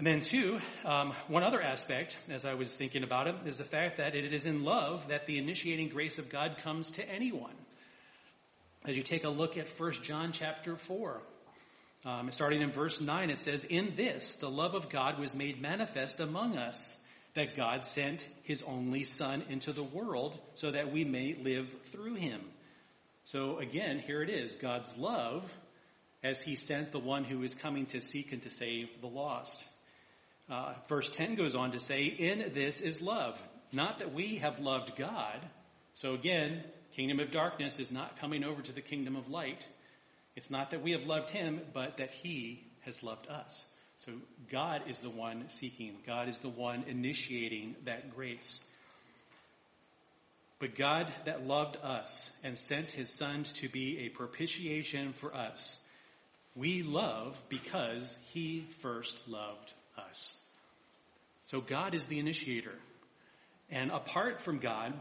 And 0.00 0.06
then 0.06 0.22
two, 0.22 0.58
um, 0.86 1.12
one 1.28 1.42
other 1.42 1.60
aspect, 1.60 2.16
as 2.30 2.46
I 2.46 2.54
was 2.54 2.74
thinking 2.74 3.02
about 3.02 3.26
it, 3.26 3.34
is 3.44 3.58
the 3.58 3.64
fact 3.64 3.98
that 3.98 4.14
it 4.14 4.32
is 4.32 4.46
in 4.46 4.64
love 4.64 5.08
that 5.08 5.26
the 5.26 5.36
initiating 5.36 5.90
grace 5.90 6.16
of 6.16 6.30
God 6.30 6.56
comes 6.62 6.92
to 6.92 7.06
anyone. 7.06 7.52
As 8.86 8.96
you 8.96 9.02
take 9.02 9.24
a 9.24 9.28
look 9.28 9.58
at 9.58 9.68
1 9.78 9.92
John 10.02 10.32
chapter 10.32 10.76
4, 10.76 11.20
um, 12.06 12.30
starting 12.30 12.62
in 12.62 12.72
verse 12.72 12.98
9, 12.98 13.28
it 13.28 13.38
says, 13.38 13.64
In 13.64 13.92
this, 13.94 14.36
the 14.36 14.48
love 14.48 14.74
of 14.74 14.88
God 14.88 15.18
was 15.18 15.34
made 15.34 15.60
manifest 15.60 16.18
among 16.18 16.56
us, 16.56 16.98
that 17.34 17.54
God 17.54 17.84
sent 17.84 18.26
his 18.44 18.62
only 18.62 19.04
Son 19.04 19.44
into 19.50 19.70
the 19.70 19.84
world 19.84 20.38
so 20.54 20.70
that 20.70 20.90
we 20.90 21.04
may 21.04 21.36
live 21.44 21.74
through 21.92 22.14
him. 22.14 22.40
So 23.24 23.58
again, 23.58 23.98
here 23.98 24.22
it 24.22 24.30
is, 24.30 24.54
God's 24.54 24.96
love 24.96 25.54
as 26.24 26.42
he 26.42 26.56
sent 26.56 26.90
the 26.90 26.98
one 26.98 27.24
who 27.24 27.42
is 27.42 27.52
coming 27.52 27.84
to 27.88 28.00
seek 28.00 28.32
and 28.32 28.40
to 28.44 28.48
save 28.48 29.02
the 29.02 29.06
lost. 29.06 29.62
Uh, 30.50 30.72
verse 30.88 31.08
10 31.10 31.36
goes 31.36 31.54
on 31.54 31.72
to 31.72 31.78
say, 31.78 32.04
In 32.04 32.52
this 32.52 32.80
is 32.80 33.00
love. 33.00 33.40
Not 33.72 34.00
that 34.00 34.12
we 34.12 34.36
have 34.36 34.58
loved 34.58 34.96
God. 34.96 35.38
So 35.94 36.14
again, 36.14 36.64
kingdom 36.96 37.20
of 37.20 37.30
darkness 37.30 37.78
is 37.78 37.92
not 37.92 38.18
coming 38.18 38.42
over 38.42 38.60
to 38.60 38.72
the 38.72 38.80
kingdom 38.80 39.14
of 39.14 39.28
light. 39.28 39.66
It's 40.34 40.50
not 40.50 40.70
that 40.70 40.82
we 40.82 40.92
have 40.92 41.02
loved 41.02 41.30
him, 41.30 41.60
but 41.72 41.98
that 41.98 42.10
he 42.10 42.66
has 42.80 43.02
loved 43.02 43.28
us. 43.28 43.72
So 44.04 44.12
God 44.50 44.82
is 44.88 44.98
the 44.98 45.10
one 45.10 45.50
seeking. 45.50 45.96
God 46.06 46.28
is 46.28 46.38
the 46.38 46.48
one 46.48 46.84
initiating 46.88 47.76
that 47.84 48.14
grace. 48.14 48.60
But 50.58 50.74
God 50.74 51.12
that 51.26 51.46
loved 51.46 51.76
us 51.82 52.36
and 52.42 52.58
sent 52.58 52.90
his 52.90 53.10
son 53.10 53.44
to 53.54 53.68
be 53.68 54.00
a 54.00 54.08
propitiation 54.08 55.12
for 55.12 55.34
us, 55.34 55.78
we 56.56 56.82
love 56.82 57.40
because 57.48 58.16
he 58.32 58.66
first 58.80 59.28
loved 59.28 59.72
us. 59.96 60.39
So 61.50 61.60
God 61.60 61.96
is 61.96 62.06
the 62.06 62.20
initiator. 62.20 62.74
And 63.70 63.90
apart 63.90 64.40
from 64.40 64.58
God, 64.58 64.94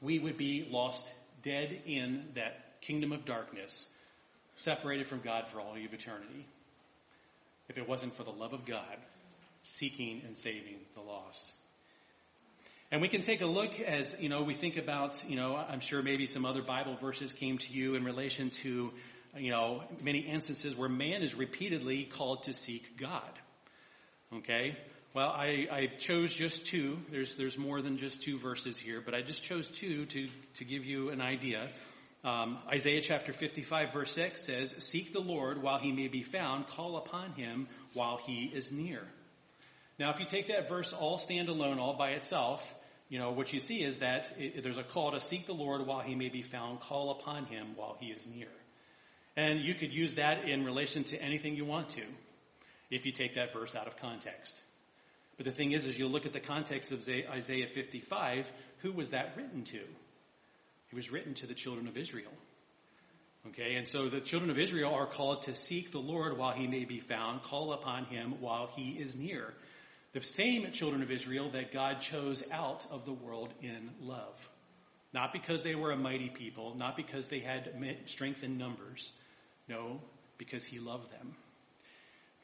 we 0.00 0.20
would 0.20 0.36
be 0.36 0.68
lost 0.70 1.04
dead 1.42 1.76
in 1.86 2.28
that 2.36 2.80
kingdom 2.82 3.10
of 3.10 3.24
darkness, 3.24 3.92
separated 4.54 5.08
from 5.08 5.22
God 5.22 5.48
for 5.48 5.60
all 5.60 5.72
of 5.72 5.78
eternity. 5.78 6.46
If 7.68 7.78
it 7.78 7.88
wasn't 7.88 8.14
for 8.14 8.22
the 8.22 8.30
love 8.30 8.52
of 8.52 8.64
God, 8.64 8.96
seeking 9.64 10.22
and 10.24 10.38
saving 10.38 10.76
the 10.94 11.00
lost. 11.00 11.50
And 12.92 13.02
we 13.02 13.08
can 13.08 13.22
take 13.22 13.40
a 13.40 13.46
look 13.46 13.80
as, 13.80 14.14
you 14.20 14.28
know, 14.28 14.44
we 14.44 14.54
think 14.54 14.76
about, 14.76 15.18
you 15.28 15.34
know, 15.34 15.56
I'm 15.56 15.80
sure 15.80 16.00
maybe 16.00 16.28
some 16.28 16.46
other 16.46 16.62
Bible 16.62 16.96
verses 17.00 17.32
came 17.32 17.58
to 17.58 17.72
you 17.72 17.96
in 17.96 18.04
relation 18.04 18.50
to, 18.62 18.92
you 19.36 19.50
know, 19.50 19.82
many 20.00 20.20
instances 20.20 20.76
where 20.76 20.88
man 20.88 21.22
is 21.22 21.34
repeatedly 21.34 22.04
called 22.04 22.44
to 22.44 22.52
seek 22.52 22.96
God. 22.96 23.32
Okay? 24.32 24.76
Well, 25.12 25.30
I, 25.30 25.66
I, 25.72 25.86
chose 25.98 26.32
just 26.32 26.66
two. 26.66 26.98
There's, 27.10 27.34
there's 27.34 27.58
more 27.58 27.82
than 27.82 27.98
just 27.98 28.22
two 28.22 28.38
verses 28.38 28.78
here, 28.78 29.02
but 29.04 29.12
I 29.12 29.22
just 29.22 29.42
chose 29.42 29.66
two 29.66 30.06
to, 30.06 30.28
to 30.54 30.64
give 30.64 30.84
you 30.84 31.10
an 31.10 31.20
idea. 31.20 31.68
Um, 32.22 32.58
Isaiah 32.68 33.00
chapter 33.00 33.32
55 33.32 33.92
verse 33.92 34.12
6 34.12 34.40
says, 34.40 34.70
Seek 34.78 35.12
the 35.12 35.20
Lord 35.20 35.62
while 35.64 35.80
he 35.80 35.90
may 35.90 36.06
be 36.06 36.22
found, 36.22 36.68
call 36.68 36.96
upon 36.96 37.32
him 37.32 37.66
while 37.92 38.18
he 38.24 38.52
is 38.54 38.70
near. 38.70 39.02
Now, 39.98 40.10
if 40.10 40.20
you 40.20 40.26
take 40.26 40.46
that 40.46 40.68
verse 40.68 40.92
all 40.92 41.18
stand 41.18 41.48
alone, 41.48 41.80
all 41.80 41.94
by 41.94 42.10
itself, 42.10 42.64
you 43.08 43.18
know, 43.18 43.32
what 43.32 43.52
you 43.52 43.58
see 43.58 43.82
is 43.82 43.98
that 43.98 44.30
it, 44.38 44.62
there's 44.62 44.78
a 44.78 44.84
call 44.84 45.10
to 45.10 45.20
seek 45.20 45.44
the 45.44 45.52
Lord 45.54 45.84
while 45.88 46.02
he 46.02 46.14
may 46.14 46.28
be 46.28 46.42
found, 46.42 46.78
call 46.78 47.10
upon 47.10 47.46
him 47.46 47.72
while 47.74 47.96
he 47.98 48.12
is 48.12 48.24
near. 48.32 48.46
And 49.36 49.58
you 49.58 49.74
could 49.74 49.92
use 49.92 50.14
that 50.14 50.48
in 50.48 50.64
relation 50.64 51.02
to 51.04 51.20
anything 51.20 51.56
you 51.56 51.64
want 51.64 51.88
to, 51.90 52.02
if 52.92 53.06
you 53.06 53.10
take 53.10 53.34
that 53.34 53.52
verse 53.52 53.74
out 53.74 53.88
of 53.88 53.96
context. 53.96 54.56
But 55.40 55.46
the 55.46 55.52
thing 55.52 55.72
is, 55.72 55.86
as 55.86 55.98
you 55.98 56.06
look 56.06 56.26
at 56.26 56.34
the 56.34 56.38
context 56.38 56.92
of 56.92 57.08
Isaiah 57.08 57.66
55, 57.66 58.52
who 58.80 58.92
was 58.92 59.08
that 59.08 59.38
written 59.38 59.64
to? 59.64 59.78
It 59.78 60.94
was 60.94 61.10
written 61.10 61.32
to 61.36 61.46
the 61.46 61.54
children 61.54 61.88
of 61.88 61.96
Israel. 61.96 62.30
Okay, 63.48 63.76
and 63.76 63.88
so 63.88 64.10
the 64.10 64.20
children 64.20 64.50
of 64.50 64.58
Israel 64.58 64.92
are 64.92 65.06
called 65.06 65.44
to 65.44 65.54
seek 65.54 65.92
the 65.92 65.98
Lord 65.98 66.36
while 66.36 66.52
he 66.52 66.66
may 66.66 66.84
be 66.84 67.00
found, 67.00 67.42
call 67.42 67.72
upon 67.72 68.04
him 68.04 68.34
while 68.40 68.68
he 68.76 68.90
is 68.90 69.16
near. 69.16 69.54
The 70.12 70.20
same 70.20 70.70
children 70.72 71.02
of 71.02 71.10
Israel 71.10 71.50
that 71.52 71.72
God 71.72 72.02
chose 72.02 72.44
out 72.52 72.86
of 72.90 73.06
the 73.06 73.14
world 73.14 73.54
in 73.62 73.92
love. 74.02 74.46
Not 75.14 75.32
because 75.32 75.62
they 75.62 75.74
were 75.74 75.92
a 75.92 75.96
mighty 75.96 76.28
people, 76.28 76.74
not 76.76 76.98
because 76.98 77.28
they 77.28 77.40
had 77.40 77.72
strength 78.04 78.42
in 78.42 78.58
numbers. 78.58 79.10
No, 79.70 80.02
because 80.36 80.64
he 80.64 80.80
loved 80.80 81.10
them. 81.10 81.34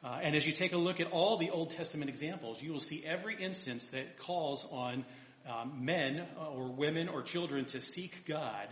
Uh, 0.06 0.20
and 0.22 0.36
as 0.36 0.46
you 0.46 0.52
take 0.52 0.72
a 0.72 0.76
look 0.76 1.00
at 1.00 1.10
all 1.10 1.36
the 1.36 1.50
Old 1.50 1.70
Testament 1.70 2.08
examples, 2.08 2.62
you 2.62 2.72
will 2.72 2.78
see 2.78 3.04
every 3.04 3.42
instance 3.42 3.88
that 3.90 4.18
calls 4.18 4.64
on 4.70 5.04
um, 5.48 5.84
men 5.84 6.25
or 6.54 6.68
women 6.68 7.08
or 7.08 7.22
children 7.22 7.64
to 7.64 7.80
seek 7.80 8.25
God. 8.25 8.68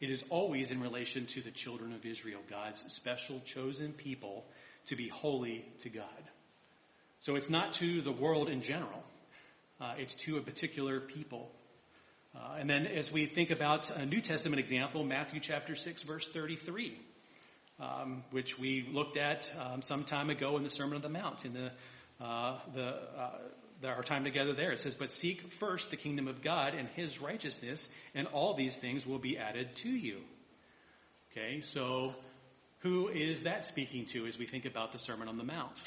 It 0.00 0.10
is 0.10 0.22
always 0.30 0.70
in 0.70 0.80
relation 0.80 1.26
to 1.26 1.40
the 1.40 1.50
children 1.50 1.92
of 1.92 2.06
Israel, 2.06 2.40
God's 2.48 2.84
special 2.92 3.40
chosen 3.44 3.94
people 3.94 4.44
to 4.86 4.94
be 4.94 5.08
holy 5.08 5.64
to 5.80 5.88
God. 5.88 6.04
So 7.20 7.34
it's 7.34 7.50
not 7.50 7.74
to 7.74 8.00
the 8.00 8.12
world 8.12 8.48
in 8.48 8.62
general. 8.62 9.02
Uh, 9.80 9.94
it's 9.98 10.14
to 10.14 10.36
a 10.36 10.40
particular 10.40 11.00
people. 11.00 11.50
Uh, 12.32 12.58
and 12.60 12.70
then 12.70 12.86
as 12.86 13.10
we 13.10 13.26
think 13.26 13.50
about 13.50 13.90
a 13.90 14.06
New 14.06 14.20
Testament 14.20 14.60
example, 14.60 15.02
Matthew 15.02 15.40
chapter 15.40 15.74
6 15.74 16.02
verse 16.02 16.28
33 16.28 16.90
um, 16.90 16.94
which 18.30 18.58
we 18.58 18.88
looked 18.90 19.16
at 19.16 19.50
um, 19.60 19.82
some 19.82 20.04
time 20.04 20.30
ago 20.30 20.56
in 20.56 20.62
the 20.62 20.70
Sermon 20.70 20.96
on 20.96 21.02
the 21.02 21.08
Mount, 21.08 21.44
in 21.44 21.70
uh, 22.20 22.24
uh, 22.24 23.30
our 23.84 24.02
time 24.02 24.24
together 24.24 24.54
there. 24.54 24.72
It 24.72 24.80
says, 24.80 24.94
But 24.94 25.10
seek 25.10 25.52
first 25.54 25.90
the 25.90 25.96
kingdom 25.96 26.28
of 26.28 26.42
God 26.42 26.74
and 26.74 26.88
his 26.96 27.20
righteousness, 27.20 27.88
and 28.14 28.26
all 28.28 28.54
these 28.54 28.74
things 28.74 29.06
will 29.06 29.18
be 29.18 29.38
added 29.38 29.76
to 29.76 29.88
you. 29.88 30.20
Okay, 31.30 31.60
so 31.60 32.14
who 32.78 33.08
is 33.08 33.42
that 33.42 33.64
speaking 33.64 34.06
to 34.06 34.26
as 34.26 34.38
we 34.38 34.46
think 34.46 34.64
about 34.64 34.92
the 34.92 34.98
Sermon 34.98 35.28
on 35.28 35.36
the 35.36 35.44
Mount? 35.44 35.80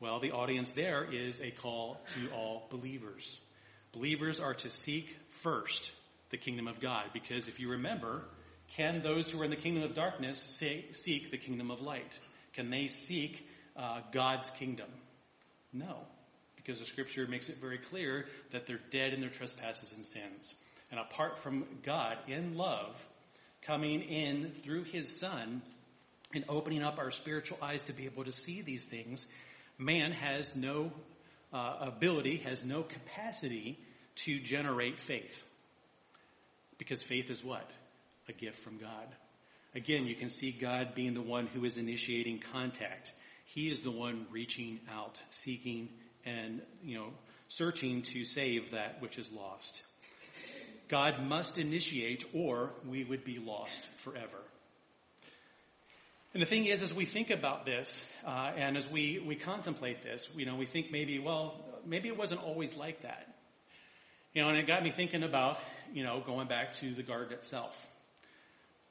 Well, 0.00 0.20
the 0.20 0.32
audience 0.32 0.72
there 0.72 1.04
is 1.04 1.40
a 1.40 1.50
call 1.50 2.00
to 2.14 2.34
all 2.34 2.66
believers. 2.70 3.38
Believers 3.92 4.40
are 4.40 4.54
to 4.54 4.68
seek 4.68 5.16
first 5.42 5.90
the 6.30 6.36
kingdom 6.36 6.66
of 6.68 6.80
God, 6.80 7.04
because 7.12 7.48
if 7.48 7.60
you 7.60 7.70
remember, 7.70 8.24
can 8.74 9.02
those 9.02 9.30
who 9.30 9.40
are 9.40 9.44
in 9.44 9.50
the 9.50 9.56
kingdom 9.56 9.82
of 9.82 9.94
darkness 9.94 10.38
say, 10.38 10.84
seek 10.92 11.30
the 11.30 11.38
kingdom 11.38 11.70
of 11.70 11.80
light? 11.80 12.12
Can 12.54 12.70
they 12.70 12.88
seek 12.88 13.48
uh, 13.76 14.00
God's 14.12 14.50
kingdom? 14.50 14.88
No, 15.72 15.98
because 16.56 16.78
the 16.78 16.84
scripture 16.84 17.26
makes 17.26 17.48
it 17.48 17.58
very 17.58 17.78
clear 17.78 18.26
that 18.50 18.66
they're 18.66 18.80
dead 18.90 19.12
in 19.12 19.20
their 19.20 19.30
trespasses 19.30 19.92
and 19.92 20.04
sins. 20.04 20.54
And 20.90 21.00
apart 21.00 21.38
from 21.38 21.64
God 21.84 22.16
in 22.28 22.56
love, 22.56 22.94
coming 23.62 24.02
in 24.02 24.52
through 24.62 24.84
his 24.84 25.18
son 25.18 25.62
and 26.34 26.44
opening 26.48 26.82
up 26.82 26.98
our 26.98 27.10
spiritual 27.10 27.58
eyes 27.60 27.82
to 27.84 27.92
be 27.92 28.06
able 28.06 28.24
to 28.24 28.32
see 28.32 28.62
these 28.62 28.84
things, 28.84 29.26
man 29.78 30.12
has 30.12 30.54
no 30.56 30.92
uh, 31.52 31.76
ability, 31.80 32.38
has 32.38 32.64
no 32.64 32.82
capacity 32.82 33.78
to 34.16 34.38
generate 34.38 34.98
faith. 35.00 35.42
Because 36.78 37.02
faith 37.02 37.30
is 37.30 37.44
what? 37.44 37.68
A 38.28 38.32
gift 38.32 38.58
from 38.58 38.78
God. 38.78 39.06
Again, 39.74 40.06
you 40.06 40.14
can 40.14 40.30
see 40.30 40.52
God 40.52 40.94
being 40.94 41.14
the 41.14 41.22
one 41.22 41.46
who 41.46 41.64
is 41.64 41.76
initiating 41.76 42.40
contact. 42.52 43.12
He 43.44 43.70
is 43.70 43.82
the 43.82 43.90
one 43.90 44.26
reaching 44.30 44.80
out, 44.90 45.20
seeking 45.30 45.88
and, 46.24 46.62
you 46.82 46.98
know, 46.98 47.08
searching 47.48 48.02
to 48.02 48.24
save 48.24 48.72
that 48.72 49.00
which 49.00 49.18
is 49.18 49.30
lost. 49.30 49.82
God 50.88 51.22
must 51.22 51.58
initiate 51.58 52.24
or 52.32 52.70
we 52.88 53.04
would 53.04 53.24
be 53.24 53.38
lost 53.38 53.86
forever. 53.98 54.38
And 56.32 56.42
the 56.42 56.46
thing 56.46 56.66
is, 56.66 56.82
as 56.82 56.92
we 56.92 57.06
think 57.06 57.30
about 57.30 57.64
this, 57.64 58.04
uh, 58.26 58.52
and 58.56 58.76
as 58.76 58.88
we, 58.90 59.22
we 59.26 59.36
contemplate 59.36 60.02
this, 60.02 60.28
you 60.36 60.44
know, 60.44 60.56
we 60.56 60.66
think 60.66 60.90
maybe, 60.92 61.18
well, 61.18 61.54
maybe 61.86 62.08
it 62.08 62.16
wasn't 62.16 62.42
always 62.42 62.76
like 62.76 63.02
that. 63.02 63.26
You 64.34 64.42
know, 64.42 64.50
and 64.50 64.58
it 64.58 64.66
got 64.66 64.82
me 64.82 64.90
thinking 64.90 65.22
about, 65.22 65.58
you 65.94 66.04
know, 66.04 66.22
going 66.26 66.46
back 66.46 66.72
to 66.80 66.94
the 66.94 67.02
garden 67.02 67.32
itself. 67.32 67.74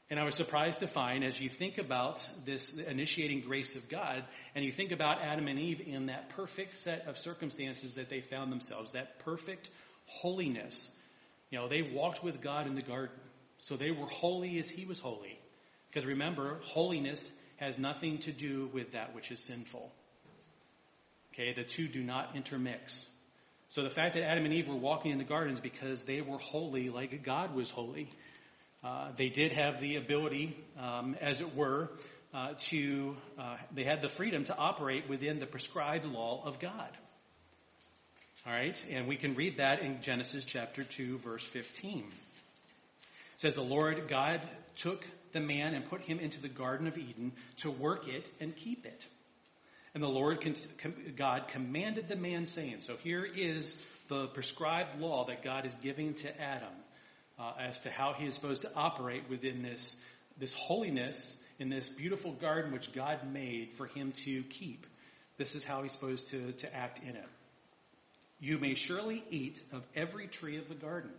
And 0.09 0.19
I 0.19 0.23
was 0.23 0.35
surprised 0.35 0.81
to 0.81 0.87
find 0.87 1.23
as 1.23 1.41
you 1.41 1.49
think 1.49 1.79
about 1.79 2.25
this 2.45 2.77
initiating 2.77 3.41
grace 3.41 3.75
of 3.75 3.89
God 3.89 4.23
and 4.53 4.63
you 4.63 4.71
think 4.71 4.91
about 4.91 5.21
Adam 5.21 5.47
and 5.47 5.57
Eve 5.59 5.81
in 5.85 6.07
that 6.07 6.29
perfect 6.29 6.77
set 6.77 7.07
of 7.07 7.17
circumstances 7.17 7.95
that 7.95 8.09
they 8.09 8.21
found 8.21 8.51
themselves, 8.51 8.91
that 8.91 9.19
perfect 9.19 9.69
holiness. 10.05 10.91
You 11.49 11.57
know, 11.57 11.67
they 11.67 11.81
walked 11.81 12.23
with 12.23 12.39
God 12.39 12.67
in 12.67 12.75
the 12.75 12.83
garden. 12.83 13.15
So 13.57 13.77
they 13.77 13.89
were 13.89 14.05
holy 14.05 14.59
as 14.59 14.69
he 14.69 14.85
was 14.85 14.99
holy. 14.99 15.39
Because 15.89 16.05
remember, 16.05 16.59
holiness 16.63 17.31
has 17.57 17.79
nothing 17.79 18.19
to 18.19 18.31
do 18.31 18.69
with 18.73 18.91
that 18.91 19.15
which 19.15 19.31
is 19.31 19.39
sinful. 19.39 19.91
Okay, 21.33 21.53
the 21.53 21.63
two 21.63 21.87
do 21.87 22.03
not 22.03 22.35
intermix. 22.35 23.05
So 23.69 23.81
the 23.81 23.89
fact 23.89 24.13
that 24.13 24.23
Adam 24.23 24.45
and 24.45 24.53
Eve 24.53 24.67
were 24.67 24.75
walking 24.75 25.11
in 25.11 25.17
the 25.17 25.23
gardens 25.23 25.59
because 25.59 26.03
they 26.03 26.21
were 26.21 26.37
holy 26.37 26.89
like 26.89 27.23
God 27.23 27.55
was 27.55 27.71
holy 27.71 28.09
they 29.15 29.29
did 29.29 29.51
have 29.51 29.79
the 29.79 29.95
ability, 29.95 30.55
um, 30.79 31.15
as 31.21 31.41
it 31.41 31.55
were, 31.55 31.89
uh, 32.33 32.53
to, 32.57 33.15
uh, 33.39 33.55
they 33.73 33.83
had 33.83 34.01
the 34.01 34.09
freedom 34.09 34.43
to 34.43 34.55
operate 34.57 35.09
within 35.09 35.39
the 35.39 35.45
prescribed 35.45 36.05
law 36.05 36.43
of 36.45 36.59
God. 36.59 36.89
All 38.45 38.53
right, 38.53 38.79
and 38.91 39.07
we 39.07 39.15
can 39.15 39.35
read 39.35 39.57
that 39.57 39.81
in 39.81 40.01
Genesis 40.01 40.43
chapter 40.43 40.83
2, 40.83 41.17
verse 41.19 41.43
15. 41.43 41.99
It 41.99 42.05
says, 43.37 43.55
The 43.55 43.61
Lord 43.61 44.07
God 44.07 44.41
took 44.75 45.03
the 45.31 45.39
man 45.39 45.73
and 45.73 45.89
put 45.89 46.01
him 46.01 46.19
into 46.19 46.41
the 46.41 46.49
Garden 46.49 46.87
of 46.87 46.97
Eden 46.97 47.31
to 47.57 47.71
work 47.71 48.07
it 48.07 48.29
and 48.39 48.55
keep 48.55 48.85
it. 48.85 49.05
And 49.93 50.03
the 50.03 50.07
Lord 50.07 50.45
God 51.15 51.47
commanded 51.47 52.07
the 52.09 52.17
man, 52.17 52.45
saying, 52.45 52.81
So 52.81 52.97
here 52.97 53.25
is 53.25 53.81
the 54.09 54.27
prescribed 54.27 54.99
law 54.99 55.25
that 55.27 55.43
God 55.43 55.65
is 55.65 55.73
giving 55.81 56.13
to 56.15 56.41
Adam 56.41 56.73
uh, 57.39 57.53
as 57.59 57.79
to 57.79 57.89
how 57.89 58.13
he 58.13 58.25
is 58.25 58.33
supposed 58.33 58.61
to 58.61 58.71
operate 58.75 59.29
within 59.29 59.61
this, 59.61 60.01
this 60.37 60.53
holiness 60.53 61.41
in 61.59 61.69
this 61.69 61.87
beautiful 61.89 62.31
garden 62.31 62.71
which 62.71 62.91
God 62.93 63.31
made 63.31 63.73
for 63.73 63.87
him 63.87 64.11
to 64.23 64.43
keep. 64.43 64.85
This 65.37 65.55
is 65.55 65.63
how 65.63 65.83
he's 65.83 65.91
supposed 65.91 66.29
to, 66.29 66.51
to 66.53 66.75
act 66.75 66.99
in 66.99 67.15
it. 67.15 67.27
You 68.39 68.57
may 68.59 68.73
surely 68.73 69.23
eat 69.29 69.61
of 69.71 69.83
every 69.95 70.27
tree 70.27 70.57
of 70.57 70.67
the 70.67 70.75
garden. 70.75 71.11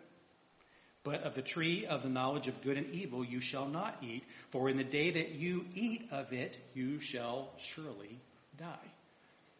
But 1.02 1.23
of 1.23 1.35
the 1.35 1.42
tree 1.42 1.87
of 1.87 2.02
the 2.02 2.08
knowledge 2.08 2.49
of 2.49 2.62
good 2.62 2.76
and 2.76 2.92
evil 2.92 3.25
you 3.25 3.40
shall 3.40 3.68
not 3.68 3.99
eat, 4.02 4.25
for 4.50 4.68
in 4.68 4.76
the 4.76 4.85
day 4.85 5.12
that 5.12 5.30
you 5.30 5.64
eat 5.75 6.08
of 6.11 6.32
it, 6.32 6.58
you 6.75 6.99
shall 6.99 7.50
surely 7.58 8.18
die. 8.58 8.90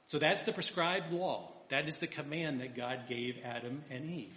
So 0.08 0.18
that's 0.18 0.42
the 0.42 0.52
prescribed 0.52 1.12
law. 1.12 1.52
That 1.68 1.88
is 1.88 1.98
the 1.98 2.08
command 2.08 2.60
that 2.60 2.76
God 2.76 3.08
gave 3.08 3.36
Adam 3.44 3.82
and 3.90 4.10
Eve, 4.10 4.36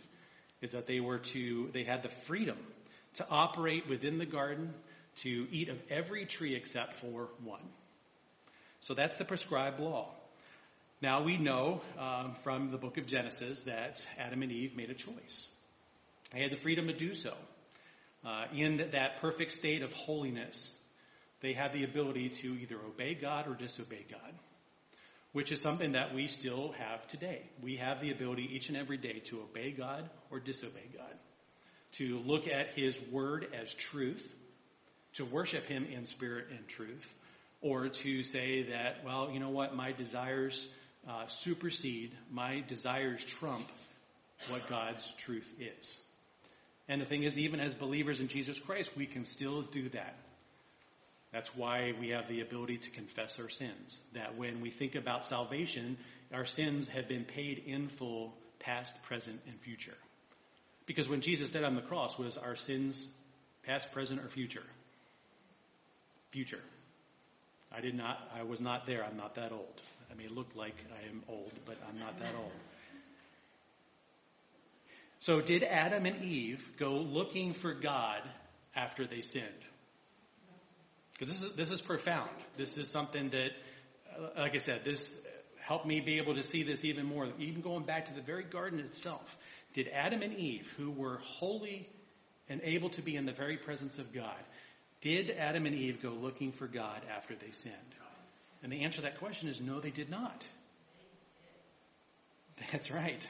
is 0.61 0.71
that 0.71 0.87
they 0.87 0.99
were 0.99 1.19
to, 1.19 1.69
they 1.73 1.83
had 1.83 2.03
the 2.03 2.09
freedom 2.09 2.57
to 3.15 3.27
operate 3.29 3.87
within 3.87 4.17
the 4.17 4.25
garden, 4.25 4.73
to 5.17 5.47
eat 5.51 5.69
of 5.69 5.77
every 5.89 6.25
tree 6.25 6.55
except 6.55 6.95
for 6.95 7.29
one. 7.43 7.61
So 8.81 8.93
that's 8.93 9.15
the 9.15 9.25
prescribed 9.25 9.79
law. 9.79 10.09
Now 11.01 11.23
we 11.23 11.37
know 11.37 11.81
um, 11.97 12.35
from 12.43 12.71
the 12.71 12.77
book 12.77 12.97
of 12.97 13.05
Genesis 13.05 13.63
that 13.63 14.05
Adam 14.17 14.41
and 14.43 14.51
Eve 14.51 14.75
made 14.75 14.89
a 14.89 14.93
choice. 14.93 15.47
They 16.31 16.41
had 16.41 16.51
the 16.51 16.57
freedom 16.57 16.87
to 16.87 16.93
do 16.93 17.13
so. 17.15 17.33
Uh, 18.25 18.45
in 18.53 18.77
that 18.91 19.21
perfect 19.21 19.53
state 19.53 19.81
of 19.81 19.93
holiness, 19.93 20.77
they 21.41 21.53
had 21.53 21.71
the 21.71 21.85
ability 21.85 22.29
to 22.29 22.47
either 22.61 22.75
obey 22.85 23.15
God 23.15 23.47
or 23.47 23.53
disobey 23.53 24.05
God, 24.11 24.33
which 25.31 25.51
is 25.51 25.61
something 25.61 25.91
that 25.91 26.13
we 26.13 26.27
still 26.27 26.73
have 26.79 27.05
today. 27.07 27.43
We 27.61 27.77
have 27.77 28.01
the 28.01 28.11
ability 28.11 28.49
each 28.51 28.69
and 28.69 28.77
every 28.77 28.97
day 28.97 29.19
to 29.25 29.41
obey 29.41 29.71
God 29.71 30.09
or 30.31 30.39
disobey 30.39 30.89
God, 30.95 31.13
to 31.93 32.19
look 32.19 32.47
at 32.47 32.73
His 32.75 32.99
Word 33.11 33.47
as 33.59 33.73
truth, 33.73 34.35
to 35.13 35.25
worship 35.25 35.65
Him 35.67 35.85
in 35.85 36.05
spirit 36.05 36.47
and 36.49 36.67
truth, 36.67 37.13
or 37.61 37.89
to 37.89 38.23
say 38.23 38.63
that, 38.63 39.03
well, 39.05 39.29
you 39.31 39.39
know 39.39 39.49
what, 39.49 39.75
my 39.75 39.91
desires 39.91 40.67
uh, 41.07 41.27
supersede, 41.27 42.15
my 42.31 42.63
desires 42.67 43.23
trump 43.23 43.67
what 44.49 44.67
God's 44.69 45.07
truth 45.17 45.51
is. 45.59 45.97
And 46.87 47.01
the 47.01 47.05
thing 47.05 47.23
is, 47.23 47.37
even 47.37 47.59
as 47.59 47.73
believers 47.73 48.19
in 48.19 48.29
Jesus 48.29 48.57
Christ, 48.57 48.91
we 48.97 49.05
can 49.05 49.25
still 49.25 49.61
do 49.61 49.89
that. 49.89 50.15
That's 51.31 51.55
why 51.55 51.93
we 51.99 52.09
have 52.09 52.27
the 52.27 52.41
ability 52.41 52.77
to 52.77 52.89
confess 52.89 53.39
our 53.39 53.49
sins. 53.49 53.99
That 54.13 54.37
when 54.37 54.61
we 54.61 54.71
think 54.71 54.95
about 54.95 55.25
salvation, 55.25 55.97
our 56.33 56.45
sins 56.45 56.87
have 56.89 57.07
been 57.07 57.23
paid 57.23 57.63
in 57.65 57.87
full, 57.87 58.33
past, 58.59 59.01
present, 59.03 59.39
and 59.47 59.59
future. 59.59 59.97
Because 60.85 61.07
when 61.07 61.21
Jesus 61.21 61.51
died 61.51 61.63
on 61.63 61.75
the 61.75 61.81
cross, 61.81 62.17
was 62.17 62.37
our 62.37 62.55
sins 62.55 63.05
past, 63.63 63.91
present, 63.91 64.21
or 64.21 64.27
future? 64.27 64.65
Future. 66.31 66.61
I 67.71 67.81
did 67.81 67.93
not, 67.93 68.17
I 68.35 68.41
was 68.41 68.59
not 68.59 68.87
there. 68.87 69.05
I'm 69.05 69.17
not 69.17 69.35
that 69.35 69.51
old. 69.51 69.81
I 70.11 70.15
may 70.15 70.27
look 70.27 70.47
like 70.55 70.75
I 70.91 71.07
am 71.09 71.21
old, 71.27 71.51
but 71.65 71.77
I'm 71.87 71.99
not 71.99 72.19
that 72.19 72.33
old. 72.35 72.51
So 75.19 75.41
did 75.41 75.63
Adam 75.63 76.05
and 76.05 76.23
Eve 76.23 76.67
go 76.77 76.93
looking 76.93 77.53
for 77.53 77.73
God 77.73 78.21
after 78.75 79.05
they 79.05 79.21
sinned? 79.21 79.45
Because 81.19 81.33
this 81.33 81.43
is, 81.43 81.55
this 81.55 81.71
is 81.71 81.81
profound. 81.81 82.29
This 82.55 82.77
is 82.77 82.87
something 82.87 83.29
that, 83.31 83.49
uh, 84.17 84.41
like 84.41 84.55
I 84.55 84.59
said, 84.59 84.85
this 84.85 85.21
helped 85.59 85.85
me 85.85 85.99
be 85.99 86.17
able 86.17 86.35
to 86.35 86.43
see 86.43 86.63
this 86.63 86.85
even 86.85 87.05
more. 87.05 87.27
Even 87.37 87.61
going 87.61 87.83
back 87.83 88.05
to 88.05 88.13
the 88.13 88.21
very 88.21 88.43
garden 88.43 88.79
itself. 88.79 89.37
Did 89.73 89.89
Adam 89.89 90.21
and 90.21 90.33
Eve, 90.33 90.73
who 90.77 90.89
were 90.89 91.19
holy 91.21 91.89
and 92.47 92.61
able 92.63 92.89
to 92.91 93.01
be 93.01 93.15
in 93.15 93.25
the 93.25 93.33
very 93.33 93.57
presence 93.57 93.99
of 93.99 94.13
God, 94.13 94.39
did 95.01 95.29
Adam 95.31 95.65
and 95.65 95.75
Eve 95.75 96.01
go 96.01 96.09
looking 96.09 96.51
for 96.51 96.67
God 96.67 97.01
after 97.13 97.35
they 97.35 97.51
sinned? 97.51 97.75
And 98.63 98.71
the 98.71 98.83
answer 98.83 98.97
to 98.97 99.01
that 99.03 99.19
question 99.19 99.47
is 99.49 99.61
no, 99.61 99.79
they 99.79 99.91
did 99.91 100.09
not. 100.09 100.45
That's 102.71 102.91
right. 102.91 103.25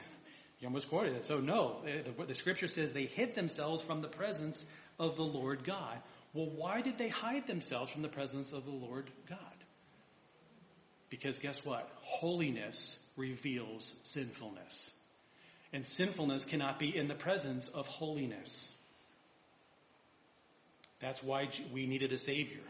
You 0.60 0.68
almost 0.68 0.88
quoted 0.88 1.14
it. 1.14 1.24
So 1.24 1.38
no, 1.38 1.82
the, 1.84 2.24
the, 2.24 2.34
scripture 2.34 2.66
says 2.66 2.92
they 2.92 3.06
hid 3.06 3.34
themselves 3.34 3.82
from 3.82 4.02
the 4.02 4.08
presence 4.08 4.64
of 4.98 5.16
the 5.16 5.22
Lord 5.22 5.64
God. 5.64 5.98
Well, 6.32 6.48
why 6.48 6.80
did 6.80 6.96
they 6.96 7.08
hide 7.08 7.46
themselves 7.46 7.90
from 7.90 8.02
the 8.02 8.08
presence 8.08 8.52
of 8.52 8.64
the 8.64 8.70
Lord 8.70 9.10
God? 9.28 9.38
Because 11.08 11.40
guess 11.40 11.64
what? 11.64 11.90
Holiness 12.02 12.96
reveals 13.16 13.92
sinfulness. 14.04 14.96
And 15.72 15.84
sinfulness 15.84 16.44
cannot 16.44 16.78
be 16.78 16.96
in 16.96 17.08
the 17.08 17.14
presence 17.14 17.68
of 17.68 17.86
holiness. 17.86 18.72
That's 21.00 21.22
why 21.22 21.48
we 21.72 21.86
needed 21.86 22.12
a 22.12 22.18
Savior. 22.18 22.60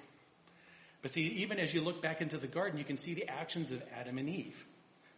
But 1.02 1.10
see, 1.10 1.22
even 1.42 1.58
as 1.58 1.72
you 1.72 1.82
look 1.82 2.00
back 2.00 2.20
into 2.20 2.38
the 2.38 2.46
garden, 2.46 2.78
you 2.78 2.84
can 2.84 2.96
see 2.96 3.14
the 3.14 3.28
actions 3.28 3.70
of 3.70 3.82
Adam 3.98 4.18
and 4.18 4.28
Eve. 4.28 4.64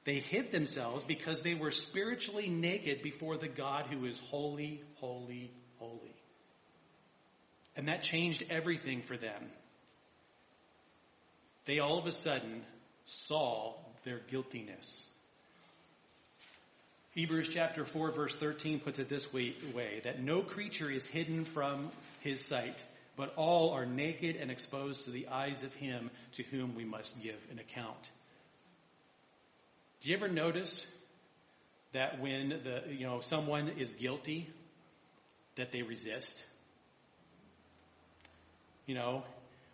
They 0.05 0.19
hid 0.19 0.51
themselves 0.51 1.05
because 1.05 1.43
they 1.43 1.55
were 1.55 1.71
spiritually 1.71 2.49
naked 2.49 3.03
before 3.03 3.37
the 3.37 3.49
God 3.49 3.87
who 3.87 4.05
is 4.07 4.19
holy, 4.31 4.83
holy, 4.97 5.53
holy. 5.79 6.15
And 7.77 7.89
that 7.89 8.03
changed 8.03 8.45
everything 8.51 9.03
for 9.03 9.17
them. 9.17 9.51
They 11.65 11.79
all 11.79 11.99
of 11.99 12.07
a 12.07 12.13
sudden 12.13 12.63
saw 13.07 13.75
their 14.05 14.21
guiltiness. 14.31 15.09
Hebrews 17.13 17.51
chapter 17.53 17.85
4 17.85 18.11
verse 18.11 18.35
13 18.35 18.81
puts 18.81 18.99
it 18.99 19.09
this 19.09 19.33
way, 19.33 19.55
that 20.05 20.23
no 20.23 20.41
creature 20.43 20.91
is 20.91 21.07
hidden 21.07 21.45
from 21.45 21.91
his 22.21 22.43
sight, 22.45 22.83
but 23.17 23.35
all 23.37 23.71
are 23.71 23.85
naked 23.85 24.37
and 24.37 24.51
exposed 24.51 25.05
to 25.05 25.11
the 25.11 25.29
eyes 25.29 25.63
of 25.63 25.75
him 25.75 26.11
to 26.37 26.43
whom 26.45 26.75
we 26.75 26.85
must 26.85 27.23
give 27.23 27.39
an 27.51 27.59
account. 27.59 28.11
Do 30.01 30.09
you 30.09 30.17
ever 30.17 30.29
notice 30.29 30.87
that 31.93 32.19
when 32.21 32.49
the, 32.49 32.83
you 32.93 33.07
know, 33.07 33.21
someone 33.21 33.69
is 33.69 33.93
guilty, 33.93 34.49
that 35.57 35.71
they 35.71 35.83
resist? 35.83 36.43
You 38.87 38.95
know, 38.95 39.23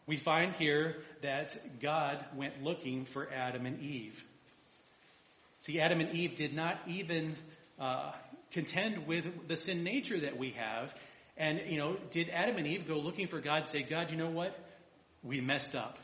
we 0.07 0.17
find 0.17 0.55
here 0.55 0.97
that 1.23 1.57
God 1.81 2.25
went 2.35 2.63
looking 2.63 3.05
for 3.05 3.29
Adam 3.33 3.67
and 3.67 3.81
Eve. 3.81 4.25
See, 5.61 5.81
Adam 5.81 6.01
and 6.01 6.15
Eve 6.15 6.37
did 6.37 6.55
not 6.55 6.79
even 6.87 7.37
uh, 7.79 8.13
contend 8.53 9.07
with 9.07 9.49
the 9.49 9.57
sin 9.57 9.85
nature 9.85 10.21
that 10.21 10.39
we 10.39 10.51
have. 10.53 10.95
And, 11.37 11.61
you 11.69 11.79
know, 11.79 11.97
did 12.11 12.31
Adam 12.31 12.57
and 12.57 12.67
Eve 12.67 12.89
go 12.89 12.99
looking 12.99 13.27
for 13.27 13.41
God, 13.41 13.63
and 13.63 13.69
say, 13.69 13.83
God, 13.83 14.11
you 14.11 14.17
know 14.17 14.31
what? 14.31 14.59
We 15.23 15.41
messed 15.41 15.75
up. 15.75 15.99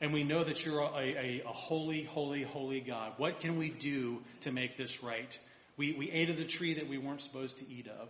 And 0.00 0.12
we 0.12 0.24
know 0.24 0.42
that 0.42 0.64
you're 0.64 0.80
a, 0.80 0.96
a, 0.96 1.42
a, 1.46 1.52
holy, 1.52 2.04
holy, 2.04 2.42
holy 2.42 2.80
God. 2.80 3.12
What 3.18 3.40
can 3.40 3.58
we 3.58 3.68
do 3.68 4.22
to 4.40 4.52
make 4.52 4.76
this 4.76 5.02
right? 5.02 5.38
We, 5.76 5.92
we 5.92 6.10
ate 6.10 6.30
of 6.30 6.38
the 6.38 6.46
tree 6.46 6.74
that 6.74 6.88
we 6.88 6.98
weren't 6.98 7.20
supposed 7.20 7.58
to 7.58 7.70
eat 7.70 7.86
of. 7.86 8.08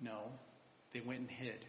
No, 0.00 0.18
they 0.92 1.00
went 1.00 1.20
and 1.20 1.30
hid. 1.30 1.64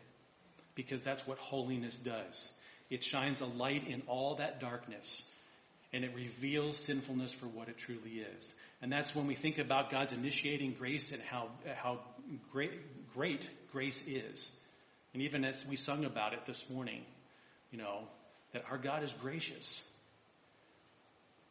Because 0.76 1.02
that's 1.02 1.26
what 1.26 1.38
holiness 1.38 1.96
does. 1.96 2.52
It 2.90 3.04
shines 3.04 3.42
a 3.42 3.46
light 3.46 3.88
in 3.88 4.04
all 4.08 4.36
that 4.36 4.60
darkness. 4.60 5.24
And 5.94 6.04
it 6.04 6.14
reveals 6.14 6.78
sinfulness 6.78 7.32
for 7.32 7.46
what 7.48 7.70
it 7.70 7.78
truly 7.78 8.24
is. 8.38 8.54
And 8.82 8.92
that's 8.92 9.16
when 9.16 9.28
we 9.28 9.36
think 9.36 9.58
about 9.58 9.90
God's 9.90 10.12
initiating 10.12 10.74
grace 10.74 11.12
and 11.12 11.22
how, 11.22 11.48
how 11.78 12.00
great, 12.52 12.72
great 13.14 13.48
grace 13.72 14.04
is. 14.06 14.60
And 15.14 15.24
even 15.24 15.46
as 15.46 15.66
we 15.66 15.78
sung 15.78 16.04
about 16.04 16.34
it 16.34 16.46
this 16.46 16.70
morning, 16.70 17.02
you 17.72 17.78
know, 17.78 18.02
that 18.52 18.66
our 18.70 18.78
God 18.78 19.04
is 19.04 19.14
gracious. 19.22 19.82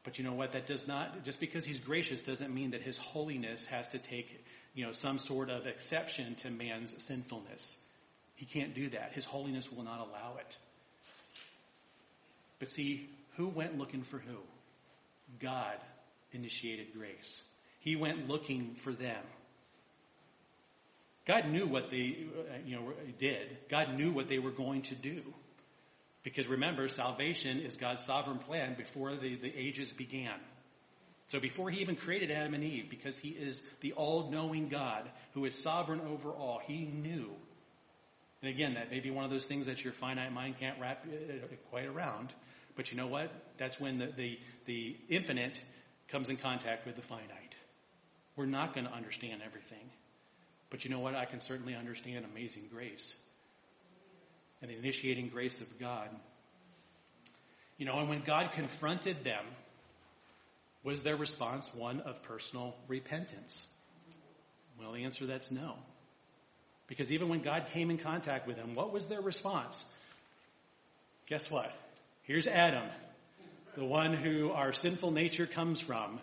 But 0.04 0.18
you 0.18 0.24
know 0.24 0.34
what? 0.34 0.52
That 0.52 0.66
does 0.66 0.87
not, 0.87 1.24
just 1.24 1.40
because 1.40 1.64
he's 1.64 1.80
gracious 1.80 2.20
doesn't 2.20 2.54
mean 2.54 2.72
that 2.72 2.82
his 2.82 2.98
holiness 2.98 3.64
has 3.66 3.88
to 3.88 3.98
take, 3.98 4.44
you 4.74 4.84
know, 4.84 4.92
some 4.92 5.18
sort 5.18 5.48
of 5.48 5.66
exception 5.66 6.34
to 6.37 6.50
man's 6.50 7.02
sinfulness. 7.02 7.82
He 8.44 8.61
can't 8.61 8.74
do 8.74 8.90
that. 8.90 9.12
His 9.14 9.24
holiness 9.24 9.72
will 9.72 9.85
not 9.85 10.00
allow 10.00 10.37
it. 10.38 10.57
But 12.59 12.68
see, 12.68 13.09
who 13.38 13.48
went 13.48 13.78
looking 13.78 14.02
for 14.02 14.18
who? 14.18 14.37
God 15.40 15.76
initiated 16.30 16.88
grace. 16.94 17.42
He 17.80 17.96
went 17.96 18.28
looking 18.28 18.74
for 18.74 18.92
them. 18.92 19.22
God 21.26 21.48
knew 21.48 21.66
what 21.66 21.90
they, 21.90 22.26
uh, 22.37 22.57
you 22.66 22.76
know, 22.76 22.92
did. 23.16 23.57
God 23.70 23.94
knew 23.94 24.12
what 24.12 24.28
they 24.28 24.38
were 24.38 24.50
going 24.50 24.83
to 24.83 24.94
do. 24.94 25.22
Because 26.22 26.46
remember, 26.46 26.90
salvation 26.90 27.61
is 27.61 27.76
God's 27.76 28.04
sovereign 28.04 28.40
plan 28.40 28.74
before 28.76 29.16
the, 29.16 29.37
the 29.37 29.57
ages 29.57 29.90
began. 29.90 30.38
So 31.28 31.40
before 31.40 31.70
he 31.70 31.80
even 31.80 31.96
created 31.96 32.30
Adam 32.30 32.52
and 32.52 32.62
Eve, 32.62 32.90
because 32.90 33.18
he 33.18 33.30
is 33.30 33.62
the 33.80 33.94
all-knowing 33.94 34.68
God 34.68 35.09
who 35.33 35.46
is 35.46 35.59
sovereign 35.62 36.02
over 36.12 36.28
all, 36.28 36.61
he 36.66 36.85
knew. 36.85 37.30
And 38.44 38.52
again, 38.52 38.74
that 38.74 38.90
may 38.90 39.00
be 39.00 39.11
one 39.11 39.24
of 39.24 39.30
those 39.30 39.44
things 39.44 39.68
that 39.68 39.83
your 39.83 39.94
finite 39.94 40.30
mind 40.30 40.57
can't 40.61 40.78
wrap 40.78 41.07
quite 41.70 41.87
around. 41.87 42.28
But 42.76 42.90
you 42.90 42.98
know 42.98 43.07
what? 43.07 43.33
That's 43.57 43.80
when 43.80 43.96
the, 43.96 44.12
the, 44.14 44.38
the 44.66 44.96
infinite 45.09 45.59
comes 46.09 46.28
in 46.28 46.37
contact 46.37 46.85
with 46.85 46.94
the 46.94 47.00
finite. 47.00 47.54
We're 48.37 48.44
not 48.44 48.74
going 48.74 48.85
to 48.87 48.92
understand 48.92 49.40
everything. 49.42 49.88
But 50.68 50.85
you 50.85 50.90
know 50.90 50.98
what? 50.98 51.14
I 51.14 51.24
can 51.24 51.40
certainly 51.40 51.74
understand 51.74 52.26
amazing 52.30 52.64
grace 52.70 53.14
and 54.61 54.70
the 54.70 54.76
initiating 54.76 55.28
grace 55.28 55.62
of 55.62 55.78
God. 55.80 56.11
You 57.78 57.87
know, 57.87 57.98
and 57.98 58.11
when 58.11 58.20
God 58.26 58.52
confronted 58.52 59.24
them, 59.24 59.46
was 60.83 61.02
their 61.02 61.16
response 61.16 61.70
one 61.74 62.00
of 62.00 62.22
personal 62.24 62.76
repentance? 62.88 63.66
Well, 64.78 64.92
the 64.92 65.04
answer 65.04 65.20
to 65.20 65.26
that's 65.28 65.50
no. 65.50 65.76
Because 66.86 67.12
even 67.12 67.28
when 67.28 67.40
God 67.40 67.66
came 67.72 67.90
in 67.90 67.98
contact 67.98 68.46
with 68.46 68.56
them, 68.56 68.74
what 68.74 68.92
was 68.92 69.06
their 69.06 69.20
response? 69.20 69.84
Guess 71.26 71.50
what? 71.50 71.72
Here's 72.24 72.46
Adam, 72.46 72.88
the 73.76 73.84
one 73.84 74.14
who 74.14 74.50
our 74.50 74.72
sinful 74.72 75.10
nature 75.10 75.46
comes 75.46 75.80
from, 75.80 76.20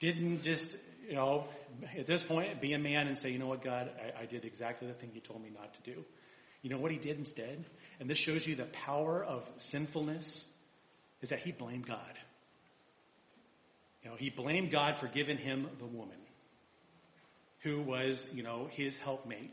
didn't 0.00 0.42
just, 0.42 0.76
you 1.08 1.14
know, 1.14 1.46
at 1.96 2.06
this 2.06 2.22
point 2.22 2.60
be 2.60 2.72
a 2.72 2.78
man 2.78 3.06
and 3.06 3.16
say, 3.16 3.30
you 3.30 3.38
know 3.38 3.46
what, 3.46 3.62
God, 3.62 3.90
I, 4.00 4.22
I 4.22 4.26
did 4.26 4.44
exactly 4.44 4.88
the 4.88 4.94
thing 4.94 5.10
you 5.14 5.20
told 5.20 5.42
me 5.42 5.50
not 5.54 5.72
to 5.74 5.90
do. 5.92 6.04
You 6.62 6.70
know 6.70 6.78
what 6.78 6.90
he 6.90 6.98
did 6.98 7.18
instead? 7.18 7.64
And 8.00 8.10
this 8.10 8.18
shows 8.18 8.46
you 8.46 8.56
the 8.56 8.64
power 8.64 9.24
of 9.24 9.48
sinfulness 9.58 10.44
is 11.22 11.30
that 11.30 11.40
he 11.40 11.52
blamed 11.52 11.86
God. 11.86 12.14
You 14.02 14.10
know, 14.10 14.16
he 14.16 14.30
blamed 14.30 14.70
God 14.70 14.96
for 14.96 15.06
giving 15.06 15.38
him 15.38 15.68
the 15.78 15.86
woman 15.86 16.16
who 17.60 17.80
was, 17.80 18.26
you 18.32 18.42
know, 18.42 18.68
his 18.70 18.96
helpmate. 18.98 19.52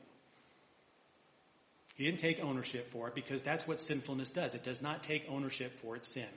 He 1.95 2.03
didn't 2.03 2.19
take 2.19 2.41
ownership 2.41 2.91
for 2.91 3.07
it 3.07 3.15
because 3.15 3.41
that's 3.41 3.67
what 3.67 3.79
sinfulness 3.79 4.29
does. 4.29 4.53
It 4.53 4.63
does 4.63 4.81
not 4.81 5.03
take 5.03 5.25
ownership 5.29 5.79
for 5.79 5.95
its 5.95 6.07
sin 6.07 6.27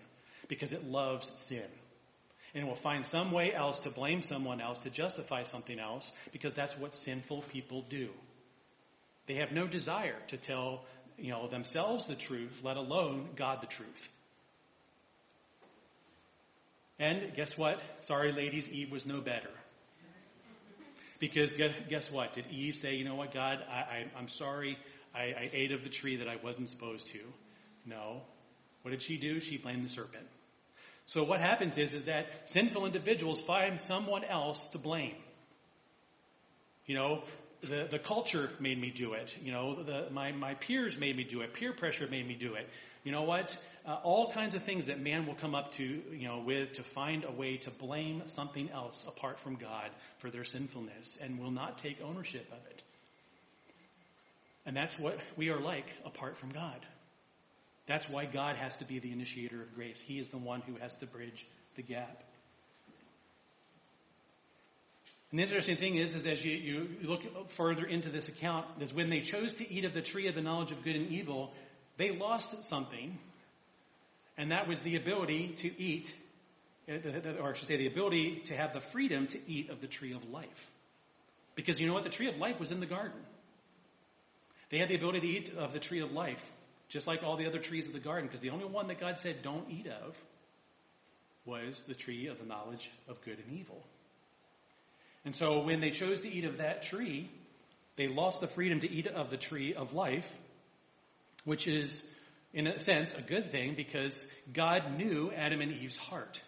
because 0.47 0.73
it 0.73 0.89
loves 0.89 1.31
sin. 1.41 1.65
And 2.55 2.65
it 2.65 2.67
will 2.67 2.77
find 2.77 3.05
some 3.05 3.33
way 3.33 3.53
else 3.53 3.79
to 3.81 3.91
blame 3.91 4.23
someone 4.23 4.61
else, 4.61 4.81
to 4.81 4.91
justify 4.91 5.43
something 5.43 5.79
else, 5.79 6.13
because 6.33 6.55
that's 6.55 6.77
what 6.79 6.95
sinful 6.95 7.43
people 7.53 7.85
do. 7.91 8.09
They 9.27 9.35
have 9.35 9.53
no 9.53 9.67
desire 9.67 10.17
to 10.29 10.39
tell, 10.39 10.85
you 11.19 11.31
know, 11.31 11.49
themselves 11.49 12.07
the 12.07 12.15
truth, 12.15 12.61
let 12.65 12.79
alone 12.79 13.29
God 13.37 13.61
the 13.61 13.67
truth. 13.67 14.09
And 16.99 17.35
guess 17.35 17.57
what? 17.59 17.81
Sorry, 18.01 18.33
ladies, 18.33 18.69
Eve 18.71 18.91
was 18.91 19.05
no 19.05 19.21
better. 19.21 19.51
Because 21.21 21.55
guess, 21.55 22.11
what? 22.11 22.33
Did 22.35 22.47
Eve 22.51 22.77
say, 22.77 22.95
you 22.95 23.05
know 23.05 23.17
what, 23.17 23.35
God, 23.35 23.59
I, 23.71 24.07
am 24.17 24.29
sorry, 24.29 24.79
I, 25.15 25.21
I 25.21 25.51
ate 25.53 25.73
of 25.73 25.83
the 25.83 25.91
tree 25.91 26.17
that 26.17 26.29
I 26.29 26.37
wasn't 26.43 26.69
supposed 26.69 27.09
to? 27.09 27.21
No. 27.87 28.23
What 28.83 28.91
did 28.93 29.03
she 29.03 29.17
do? 29.17 29.41
She 29.41 29.57
blamed 29.57 29.85
the 29.85 29.89
serpent. 29.89 30.27
So 31.07 31.25
what 31.25 31.41
happens 31.41 31.79
is, 31.79 31.95
is 31.95 32.05
that 32.05 32.51
sinful 32.51 32.85
individuals 32.85 33.41
find 33.41 33.81
someone 33.81 34.25
else 34.25 34.69
to 34.69 34.79
blame. 34.79 35.15
You 36.87 36.97
know, 36.97 37.23
the, 37.63 37.89
the 37.91 37.99
culture 37.99 38.51
made 38.61 38.81
me 38.81 38.91
do 38.91 39.15
it. 39.15 39.37
You 39.43 39.53
know, 39.53 39.83
the, 39.83 40.11
my, 40.11 40.33
my 40.33 40.55
peers 40.55 40.99
made 40.99 41.17
me 41.17 41.25
do 41.25 41.41
it. 41.41 41.55
Peer 41.55 41.73
pressure 41.73 42.07
made 42.11 42.27
me 42.27 42.35
do 42.35 42.55
it. 42.55 42.69
You 43.05 43.13
know 43.13 43.23
what? 43.23 43.57
Uh, 43.87 43.95
all 44.03 44.31
kinds 44.33 44.55
of 44.55 44.63
things 44.63 44.87
that 44.87 45.01
man 45.01 45.27
will 45.27 45.35
come 45.35 45.55
up 45.55 45.73
to, 45.73 45.83
you 45.83 46.29
know, 46.29 46.43
with 46.45 46.75
to 46.75 46.83
find 46.83 47.25
a 47.25 47.33
way 47.33 47.57
to 47.59 47.71
blame 47.71 48.23
something 48.27 48.71
else 48.71 49.05
apart 49.09 49.39
from 49.41 49.57
God 49.57 49.91
for 50.19 50.31
their 50.31 50.45
sinfulness 50.45 51.19
and 51.23 51.39
will 51.39 51.51
not 51.51 51.79
take 51.79 52.03
ownership 52.03 52.47
of 52.53 52.59
it. 52.71 52.83
And 54.69 54.77
that's 54.77 54.99
what 54.99 55.19
we 55.35 55.49
are 55.49 55.59
like 55.59 55.91
apart 56.05 56.37
from 56.37 56.51
God. 56.51 56.79
That's 57.87 58.07
why 58.07 58.27
God 58.27 58.57
has 58.57 58.77
to 58.77 58.85
be 58.85 58.99
the 58.99 59.11
initiator 59.11 59.63
of 59.63 59.75
grace. 59.75 59.99
He 59.99 60.19
is 60.19 60.29
the 60.29 60.37
one 60.37 60.61
who 60.61 60.75
has 60.75 60.95
to 60.97 61.07
bridge 61.07 61.47
the 61.77 61.81
gap. 61.81 62.23
And 65.31 65.39
the 65.39 65.43
interesting 65.43 65.79
thing 65.79 65.97
is, 65.97 66.15
is 66.15 66.27
as 66.27 66.45
you, 66.45 66.53
you 66.53 66.89
look 67.03 67.51
further 67.51 67.87
into 67.87 68.11
this 68.11 68.29
account, 68.29 68.67
is 68.79 68.93
when 68.93 69.09
they 69.09 69.23
chose 69.23 69.55
to 69.55 69.73
eat 69.73 69.87
of 69.87 69.95
the 69.95 70.03
tree 70.03 70.27
of 70.27 70.35
the 70.35 70.43
knowledge 70.43 70.71
of 70.71 70.85
good 70.85 70.97
and 70.97 71.09
evil, 71.13 71.55
they 71.97 72.11
lost 72.11 72.65
something, 72.65 73.19
and 74.37 74.51
that 74.51 74.69
was 74.69 74.83
the 74.83 74.97
ability 74.97 75.49
to 75.61 75.81
eat, 75.81 76.15
uh, 76.91 76.93
or 77.41 77.51
I 77.51 77.53
should 77.55 77.69
say 77.69 77.79
the 77.79 77.87
ability 77.87 78.43
to 78.47 78.55
have 78.55 78.75
the 78.75 78.81
freedom 78.81 79.29
to 79.29 79.39
eat 79.51 79.71
of 79.71 79.81
the 79.81 79.87
tree 79.87 80.13
of 80.13 80.29
life. 80.29 80.71
Because 81.55 81.79
you 81.79 81.87
know 81.87 81.95
what? 81.95 82.05
The 82.05 82.11
tree 82.11 82.29
of 82.29 82.37
life 82.37 82.61
was 82.61 82.71
in 82.71 82.81
the 82.81 82.87
garden. 82.87 83.19
They 84.71 84.79
had 84.79 84.89
the 84.89 84.97
ability 84.97 85.21
to 85.21 85.27
eat 85.27 85.53
of 85.57 85.73
the 85.73 85.79
tree 85.79 86.01
of 86.01 86.13
life, 86.13 86.43
just 86.89 87.07
like 87.07 87.23
all 87.23 87.37
the 87.37 87.47
other 87.47 87.59
trees 87.59 87.87
of 87.87 87.93
the 87.93 88.01
garden, 88.01 88.27
because 88.27 88.41
the 88.41 88.51
only 88.51 88.67
one 88.67 88.89
that 88.89 89.01
God 89.01 89.19
said 89.21 89.43
don't 89.43 89.71
eat 89.71 89.87
of 89.87 90.19
was 91.45 91.81
the 91.81 91.95
tree 91.95 92.27
of 92.27 92.39
the 92.39 92.45
knowledge 92.45 92.91
of 93.09 93.23
good 93.25 93.39
and 93.39 93.59
evil. 93.59 93.83
And 95.25 95.35
so 95.35 95.61
when 95.61 95.81
they 95.81 95.91
chose 95.91 96.21
to 96.21 96.33
eat 96.33 96.45
of 96.45 96.59
that 96.59 96.83
tree, 96.83 97.31
they 97.97 98.09
lost 98.09 98.41
the 98.41 98.47
freedom 98.47 98.81
to 98.81 98.91
eat 98.91 99.07
of 99.07 99.31
the 99.31 99.37
tree 99.37 99.75
of 99.75 99.93
life, 99.93 100.31
which 101.45 101.67
is, 101.67 102.05
in 102.53 102.67
a 102.67 102.79
sense, 102.79 103.15
a 103.15 103.23
good 103.23 103.51
thing 103.51 103.75
because 103.75 104.25
God 104.53 104.97
knew 104.97 105.33
Adam 105.35 105.61
and 105.61 105.73
Eve's 105.73 105.97
heart. 105.97 106.41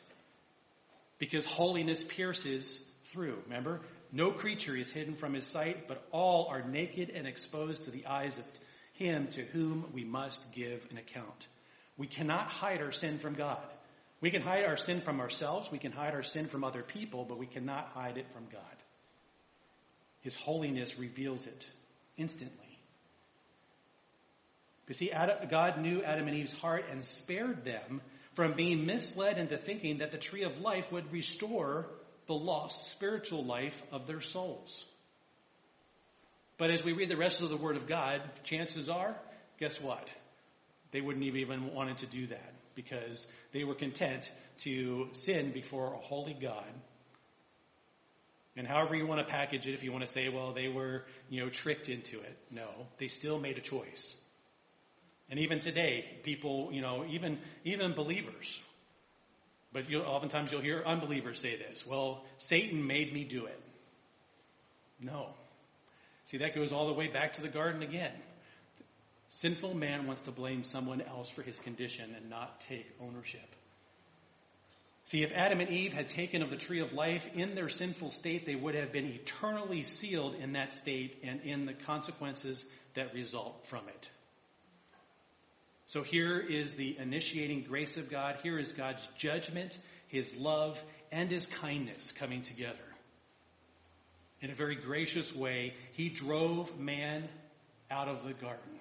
Because 1.19 1.45
holiness 1.45 2.03
pierces 2.05 2.85
through. 3.07 3.39
Remember? 3.47 3.81
No 4.13 4.33
creature 4.33 4.77
is 4.77 4.91
hidden 4.91 5.15
from 5.15 5.35
his 5.35 5.47
sight, 5.47 5.87
but 5.87 6.07
all 6.11 6.47
are 6.49 6.63
naked 6.63 7.11
and 7.11 7.27
exposed 7.27 7.85
to 7.85 7.91
the 7.91 8.07
eyes 8.07 8.39
of 8.39 8.45
him 8.95 9.29
to 9.29 9.43
whom 9.43 9.87
we 9.93 10.05
must 10.05 10.53
give 10.53 10.85
an 10.91 10.99
account. 10.99 11.47
We 11.97 12.07
cannot 12.07 12.47
hide 12.49 12.83
our 12.83 12.93
sin 12.93 13.19
from 13.19 13.35
God. 13.35 13.63
We 14.21 14.31
can 14.31 14.43
hide 14.43 14.65
our 14.65 14.77
sin 14.77 15.01
from 15.01 15.21
ourselves, 15.21 15.71
we 15.71 15.79
can 15.79 15.93
hide 15.93 16.15
our 16.15 16.23
sin 16.23 16.47
from 16.47 16.65
other 16.65 16.83
people, 16.83 17.25
but 17.25 17.39
we 17.39 17.47
cannot 17.47 17.91
hide 17.95 18.19
it 18.19 18.27
from 18.35 18.47
God. 18.53 18.61
His 20.21 20.35
holiness 20.35 20.99
reveals 20.99 21.47
it 21.47 21.67
instantly. 22.19 22.79
You 24.89 24.95
see, 24.95 25.13
God 25.49 25.81
knew 25.81 26.03
Adam 26.03 26.27
and 26.27 26.37
Eve's 26.37 26.59
heart 26.59 26.87
and 26.91 27.05
spared 27.05 27.65
them 27.65 28.03
from 28.35 28.55
being 28.55 28.87
misled 28.87 29.39
into 29.39 29.57
thinking 29.57 29.99
that 29.99 30.11
the 30.11 30.19
tree 30.19 30.43
of 30.43 30.61
life 30.61 30.91
would 30.91 31.13
restore 31.13 31.87
the 32.31 32.35
lost 32.37 32.89
spiritual 32.93 33.45
life 33.45 33.83
of 33.91 34.07
their 34.07 34.21
souls. 34.21 34.85
But 36.59 36.71
as 36.71 36.85
we 36.85 36.93
read 36.93 37.09
the 37.09 37.17
rest 37.17 37.41
of 37.41 37.49
the 37.49 37.57
Word 37.57 37.75
of 37.75 37.89
God, 37.89 38.23
chances 38.45 38.89
are, 38.89 39.17
guess 39.59 39.81
what? 39.81 40.07
They 40.93 41.01
wouldn't 41.01 41.27
have 41.27 41.35
even 41.35 41.75
wanted 41.75 41.97
to 41.99 42.07
do 42.07 42.29
that 42.29 42.53
because 42.77 43.27
they 43.51 43.65
were 43.65 43.75
content 43.75 44.31
to 44.59 45.09
sin 45.11 45.51
before 45.51 45.93
a 45.93 45.97
holy 45.97 46.35
God. 46.41 46.73
And 48.57 48.65
however 48.65 48.95
you 48.95 49.09
want 49.09 49.27
to 49.27 49.33
package 49.33 49.67
it, 49.67 49.75
if 49.75 49.83
you 49.83 49.91
want 49.91 50.07
to 50.07 50.13
say, 50.13 50.29
well, 50.29 50.53
they 50.53 50.69
were, 50.69 51.03
you 51.31 51.41
know, 51.41 51.51
tricked 51.51 51.89
into 51.89 52.21
it. 52.21 52.39
No, 52.53 52.69
they 52.99 53.09
still 53.09 53.41
made 53.41 53.59
a 53.59 53.61
choice. 53.61 54.17
And 55.31 55.41
even 55.41 55.59
today, 55.59 56.05
people, 56.23 56.69
you 56.71 56.81
know, 56.81 57.05
even, 57.11 57.41
even 57.65 57.93
believers, 57.93 58.65
but 59.73 59.89
you'll, 59.89 60.03
oftentimes 60.03 60.51
you'll 60.51 60.61
hear 60.61 60.83
unbelievers 60.85 61.39
say 61.41 61.57
this, 61.57 61.87
well, 61.87 62.25
Satan 62.39 62.87
made 62.87 63.13
me 63.13 63.25
do 63.25 63.47
it. 63.47 63.61
No. 65.01 65.29
See, 66.25 66.39
that 66.39 66.55
goes 66.55 66.73
all 66.73 66.87
the 66.87 66.93
way 66.93 67.09
back 67.09 67.35
to 67.35 67.43
the 67.43 67.49
garden 67.49 67.83
again. 67.83 68.13
Sinful 69.29 69.75
man 69.75 70.07
wants 70.07 70.23
to 70.23 70.33
blame 70.33 70.65
someone 70.65 71.01
else 71.01 71.29
for 71.31 71.43
his 71.43 71.59
condition 71.59 72.15
and 72.17 72.29
not 72.29 72.61
take 72.61 72.87
ownership. 73.01 73.49
See, 75.05 75.23
if 75.23 75.33
Adam 75.33 75.61
and 75.61 75.71
Eve 75.71 75.93
had 75.93 76.09
taken 76.09 76.43
of 76.43 76.51
the 76.51 76.57
tree 76.57 76.81
of 76.81 76.93
life 76.93 77.29
in 77.35 77.55
their 77.55 77.69
sinful 77.69 78.11
state, 78.11 78.47
they 78.47 78.55
would 78.55 78.75
have 78.75 78.93
been 78.93 79.07
eternally 79.07 79.83
sealed 79.83 80.35
in 80.35 80.53
that 80.53 80.73
state 80.73 81.19
and 81.25 81.41
in 81.43 81.67
the 81.67 81.73
consequences 81.73 82.65
that 82.95 83.15
result 83.15 83.67
from 83.67 83.89
it. 83.89 84.11
So 85.91 86.05
here 86.05 86.39
is 86.39 86.77
the 86.77 86.97
initiating 86.99 87.65
grace 87.65 87.97
of 87.97 88.09
God. 88.09 88.37
Here 88.45 88.57
is 88.61 88.71
God's 88.71 89.03
judgment, 89.19 89.77
His 90.07 90.33
love, 90.37 90.81
and 91.11 91.29
His 91.29 91.47
kindness 91.47 92.13
coming 92.13 92.43
together. 92.43 92.77
In 94.41 94.51
a 94.51 94.55
very 94.55 94.77
gracious 94.77 95.35
way, 95.35 95.75
He 95.95 96.09
drove 96.09 96.79
man 96.79 97.29
out 97.91 98.07
of 98.07 98.25
the 98.25 98.35
garden 98.35 98.79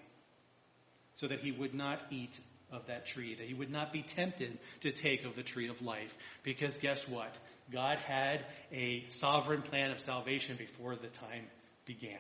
so 1.16 1.28
that 1.28 1.40
he 1.40 1.52
would 1.52 1.74
not 1.74 2.00
eat 2.12 2.40
of 2.72 2.86
that 2.86 3.08
tree, 3.08 3.34
that 3.34 3.48
he 3.48 3.56
would 3.56 3.72
not 3.72 3.92
be 3.92 4.04
tempted 4.04 4.60
to 4.82 4.92
take 4.92 5.26
of 5.26 5.36
the 5.36 5.42
tree 5.42 5.68
of 5.68 5.82
life. 5.82 6.16
Because 6.44 6.78
guess 6.78 7.08
what? 7.08 7.36
God 7.72 7.98
had 7.98 8.46
a 8.72 9.04
sovereign 9.10 9.64
plan 9.64 9.90
of 9.90 10.00
salvation 10.00 10.58
before 10.58 10.96
the 10.96 11.08
time 11.08 11.46
began. 11.86 12.20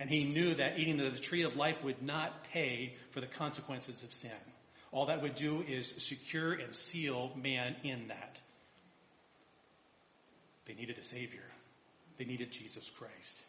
And 0.00 0.08
he 0.08 0.24
knew 0.24 0.54
that 0.54 0.78
eating 0.78 0.96
the 0.96 1.10
tree 1.10 1.42
of 1.42 1.56
life 1.56 1.84
would 1.84 2.02
not 2.02 2.44
pay 2.52 2.94
for 3.10 3.20
the 3.20 3.26
consequences 3.26 4.02
of 4.02 4.12
sin. 4.14 4.30
All 4.92 5.06
that 5.06 5.20
would 5.20 5.34
do 5.34 5.62
is 5.62 5.92
secure 5.98 6.54
and 6.54 6.74
seal 6.74 7.30
man 7.36 7.76
in 7.84 8.08
that. 8.08 8.40
They 10.64 10.72
needed 10.72 10.96
a 10.98 11.02
Savior. 11.02 11.44
They 12.16 12.24
needed 12.24 12.50
Jesus 12.50 12.90
Christ. 12.98 13.42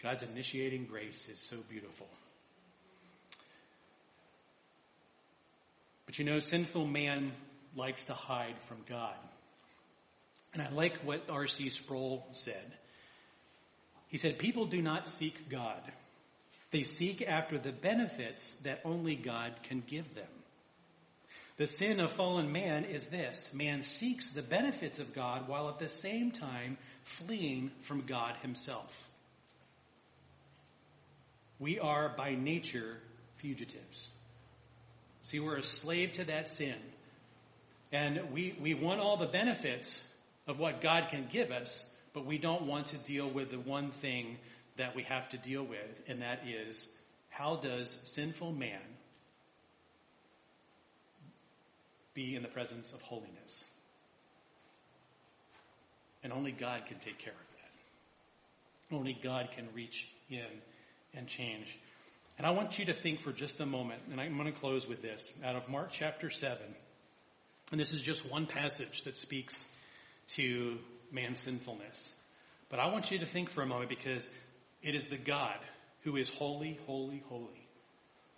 God's 0.00 0.22
initiating 0.22 0.84
grace 0.84 1.28
is 1.28 1.40
so 1.40 1.56
beautiful. 1.68 2.06
But 6.06 6.18
you 6.18 6.26
know, 6.26 6.38
sinful 6.38 6.86
man 6.86 7.32
likes 7.74 8.04
to 8.04 8.14
hide 8.14 8.58
from 8.68 8.76
God. 8.88 9.14
And 10.54 10.62
I 10.62 10.70
like 10.70 10.98
what 10.98 11.28
R.C. 11.28 11.68
Sproul 11.68 12.26
said. 12.32 12.72
He 14.08 14.16
said, 14.16 14.38
People 14.38 14.66
do 14.66 14.80
not 14.80 15.08
seek 15.08 15.48
God. 15.48 15.80
They 16.70 16.84
seek 16.84 17.22
after 17.22 17.58
the 17.58 17.72
benefits 17.72 18.54
that 18.62 18.80
only 18.84 19.16
God 19.16 19.52
can 19.64 19.82
give 19.86 20.14
them. 20.14 20.28
The 21.56 21.66
sin 21.66 22.00
of 22.00 22.12
fallen 22.12 22.52
man 22.52 22.84
is 22.84 23.06
this. 23.06 23.52
Man 23.54 23.82
seeks 23.82 24.30
the 24.30 24.42
benefits 24.42 24.98
of 24.98 25.14
God 25.14 25.48
while 25.48 25.68
at 25.68 25.78
the 25.78 25.88
same 25.88 26.30
time 26.30 26.78
fleeing 27.02 27.70
from 27.82 28.02
God 28.02 28.36
himself. 28.42 29.08
We 31.58 31.78
are 31.78 32.12
by 32.16 32.34
nature 32.34 32.98
fugitives. 33.36 34.08
See, 35.22 35.38
we're 35.38 35.56
a 35.56 35.62
slave 35.62 36.12
to 36.12 36.24
that 36.24 36.48
sin. 36.48 36.76
And 37.92 38.32
we, 38.32 38.56
we 38.60 38.74
want 38.74 39.00
all 39.00 39.16
the 39.16 39.26
benefits 39.26 40.04
of 40.46 40.58
what 40.58 40.80
God 40.80 41.08
can 41.08 41.26
give 41.30 41.50
us, 41.50 41.90
but 42.12 42.26
we 42.26 42.38
don't 42.38 42.62
want 42.62 42.88
to 42.88 42.96
deal 42.96 43.28
with 43.28 43.50
the 43.50 43.58
one 43.58 43.90
thing 43.90 44.36
that 44.76 44.94
we 44.94 45.02
have 45.04 45.28
to 45.30 45.38
deal 45.38 45.62
with, 45.62 46.08
and 46.08 46.22
that 46.22 46.42
is 46.46 46.94
how 47.30 47.56
does 47.56 47.90
sinful 48.04 48.52
man 48.52 48.80
be 52.14 52.36
in 52.36 52.42
the 52.42 52.48
presence 52.48 52.92
of 52.92 53.02
holiness? 53.02 53.64
And 56.22 56.32
only 56.32 56.52
God 56.52 56.86
can 56.86 56.98
take 56.98 57.18
care 57.18 57.32
of 57.32 57.38
that. 57.38 58.96
Only 58.96 59.18
God 59.20 59.48
can 59.56 59.68
reach 59.74 60.08
in 60.30 60.46
and 61.14 61.26
change. 61.26 61.78
And 62.38 62.46
I 62.46 62.50
want 62.50 62.78
you 62.78 62.86
to 62.86 62.92
think 62.92 63.20
for 63.20 63.32
just 63.32 63.60
a 63.60 63.66
moment, 63.66 64.02
and 64.10 64.20
I'm 64.20 64.36
going 64.36 64.52
to 64.52 64.58
close 64.58 64.88
with 64.88 65.02
this, 65.02 65.38
out 65.44 65.56
of 65.56 65.68
Mark 65.68 65.90
chapter 65.92 66.30
7. 66.30 66.58
And 67.70 67.80
this 67.80 67.92
is 67.92 68.02
just 68.02 68.30
one 68.30 68.46
passage 68.46 69.04
that 69.04 69.16
speaks 69.16 69.66
to 70.28 70.78
man's 71.10 71.40
sinfulness. 71.40 72.12
But 72.68 72.80
I 72.80 72.86
want 72.88 73.10
you 73.10 73.18
to 73.18 73.26
think 73.26 73.50
for 73.50 73.62
a 73.62 73.66
moment 73.66 73.88
because 73.88 74.28
it 74.82 74.94
is 74.94 75.08
the 75.08 75.16
God 75.16 75.58
who 76.02 76.16
is 76.16 76.28
holy, 76.28 76.78
holy, 76.86 77.22
holy. 77.28 77.68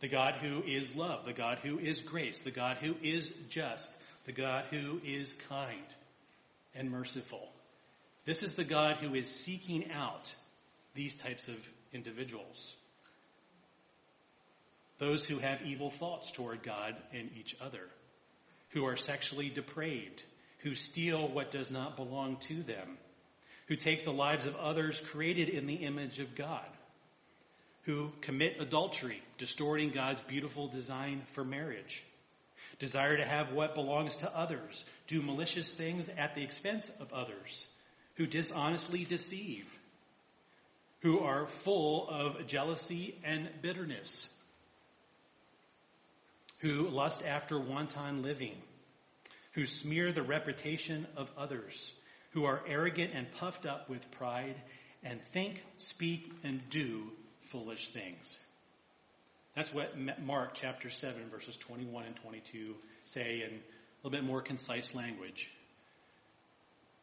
The 0.01 0.09
God 0.09 0.35
who 0.35 0.63
is 0.63 0.95
love, 0.95 1.25
the 1.25 1.33
God 1.33 1.59
who 1.63 1.79
is 1.79 2.01
grace, 2.01 2.41
the 2.41 2.51
God 2.51 2.77
who 2.77 2.95
is 3.03 3.33
just, 3.49 3.91
the 4.27 4.33
God 4.33 4.67
who 4.71 5.01
is 5.05 5.35
kind 5.49 5.87
and 6.75 6.91
merciful. 6.91 7.49
This 8.27 8.43
is 8.43 8.53
the 8.53 8.65
God 8.65 8.97
who 8.97 9.15
is 9.15 9.29
seeking 9.29 9.91
out 9.93 10.33
these 10.95 11.15
types 11.15 11.49
of 11.49 11.57
individuals. 11.93 12.77
Those 14.99 15.25
who 15.25 15.39
have 15.39 15.63
evil 15.63 15.91
thoughts 15.91 16.31
toward 16.31 16.63
God 16.63 16.97
and 17.13 17.31
each 17.39 17.57
other, 17.61 17.89
who 18.71 18.87
are 18.87 18.97
sexually 18.97 19.49
depraved, 19.49 20.23
who 20.67 20.75
steal 20.75 21.29
what 21.29 21.53
does 21.53 21.71
not 21.71 21.95
belong 21.95 22.39
to 22.39 22.61
them, 22.65 22.99
who 23.69 23.77
take 23.77 24.05
the 24.05 24.13
lives 24.13 24.47
of 24.47 24.57
others 24.57 25.01
created 25.01 25.49
in 25.49 25.65
the 25.65 25.77
image 25.77 26.19
of 26.19 26.35
God, 26.35 26.67
who 27.83 28.11
commit 28.21 28.61
adultery, 28.61 29.23
distorting 29.39 29.91
God's 29.91 30.21
beautiful 30.23 30.67
design 30.67 31.23
for 31.35 31.45
marriage, 31.45 32.03
desire 32.81 33.17
to 33.17 33.25
have 33.25 33.53
what 33.53 33.77
belongs 33.77 34.17
to 34.17 34.37
others, 34.37 34.85
do 35.07 35.23
malicious 35.23 35.73
things 35.73 36.09
at 36.19 36.35
the 36.35 36.43
expense 36.43 36.91
of 36.99 37.13
others, 37.13 37.65
who 38.17 38.27
dishonestly 38.27 39.05
deceive, 39.05 39.73
who 40.99 41.21
are 41.21 41.47
full 41.47 42.09
of 42.09 42.45
jealousy 42.49 43.15
and 43.23 43.49
bitterness, 43.63 44.35
who 46.59 46.89
lust 46.89 47.25
after 47.25 47.57
wanton 47.57 48.25
living, 48.25 48.57
who 49.57 49.65
smear 49.65 50.13
the 50.13 50.23
reputation 50.23 51.07
of 51.17 51.31
others, 51.37 51.93
who 52.33 52.45
are 52.45 52.63
arrogant 52.69 53.11
and 53.15 53.33
puffed 53.33 53.65
up 53.65 53.89
with 53.89 54.09
pride, 54.13 54.55
and 55.03 55.21
think, 55.33 55.65
speak, 55.79 56.31
and 56.45 56.61
do 56.69 57.11
foolish 57.41 57.91
things. 57.91 58.39
That's 59.55 59.73
what 59.73 59.95
Mark 60.23 60.51
chapter 60.53 60.91
7 60.91 61.31
verses 61.31 61.57
21 61.57 62.05
and 62.05 62.17
22 62.17 62.75
say 63.07 63.43
in 63.43 63.55
a 63.55 64.07
little 64.07 64.11
bit 64.11 64.25
more 64.25 64.43
concise 64.43 64.95
language. 64.95 65.51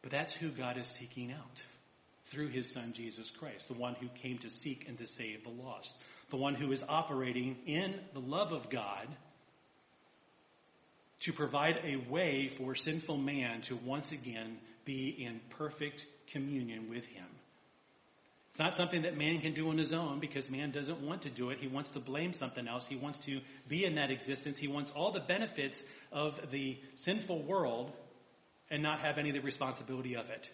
But 0.02 0.12
that's 0.12 0.32
who 0.32 0.50
God 0.50 0.78
is 0.78 0.86
seeking 0.86 1.32
out 1.32 1.62
through 2.26 2.48
his 2.48 2.70
son 2.70 2.92
Jesus 2.94 3.30
Christ, 3.30 3.66
the 3.66 3.74
one 3.74 3.96
who 3.96 4.06
came 4.22 4.38
to 4.38 4.50
seek 4.50 4.88
and 4.88 4.96
to 4.98 5.08
save 5.08 5.42
the 5.42 5.50
lost, 5.50 6.00
the 6.30 6.36
one 6.36 6.54
who 6.54 6.70
is 6.70 6.84
operating 6.88 7.56
in 7.66 7.96
the 8.12 8.20
love 8.20 8.52
of 8.52 8.70
God 8.70 9.08
to 11.24 11.32
provide 11.32 11.80
a 11.84 11.96
way 12.10 12.48
for 12.48 12.74
sinful 12.74 13.16
man 13.16 13.62
to 13.62 13.76
once 13.76 14.12
again 14.12 14.58
be 14.84 15.08
in 15.08 15.40
perfect 15.50 16.04
communion 16.30 16.90
with 16.90 17.06
him. 17.06 17.24
It's 18.50 18.58
not 18.58 18.74
something 18.74 19.02
that 19.02 19.16
man 19.16 19.40
can 19.40 19.54
do 19.54 19.70
on 19.70 19.78
his 19.78 19.92
own 19.92 20.20
because 20.20 20.50
man 20.50 20.70
doesn't 20.70 21.00
want 21.00 21.22
to 21.22 21.30
do 21.30 21.48
it. 21.48 21.58
He 21.60 21.66
wants 21.66 21.90
to 21.90 21.98
blame 21.98 22.34
something 22.34 22.68
else. 22.68 22.86
He 22.86 22.96
wants 22.96 23.18
to 23.20 23.40
be 23.66 23.84
in 23.84 23.94
that 23.94 24.10
existence. 24.10 24.58
He 24.58 24.68
wants 24.68 24.90
all 24.90 25.12
the 25.12 25.20
benefits 25.20 25.82
of 26.12 26.38
the 26.50 26.78
sinful 26.94 27.42
world 27.42 27.90
and 28.70 28.82
not 28.82 29.00
have 29.00 29.16
any 29.16 29.30
of 29.30 29.34
the 29.34 29.40
responsibility 29.40 30.14
of 30.16 30.28
it. 30.28 30.48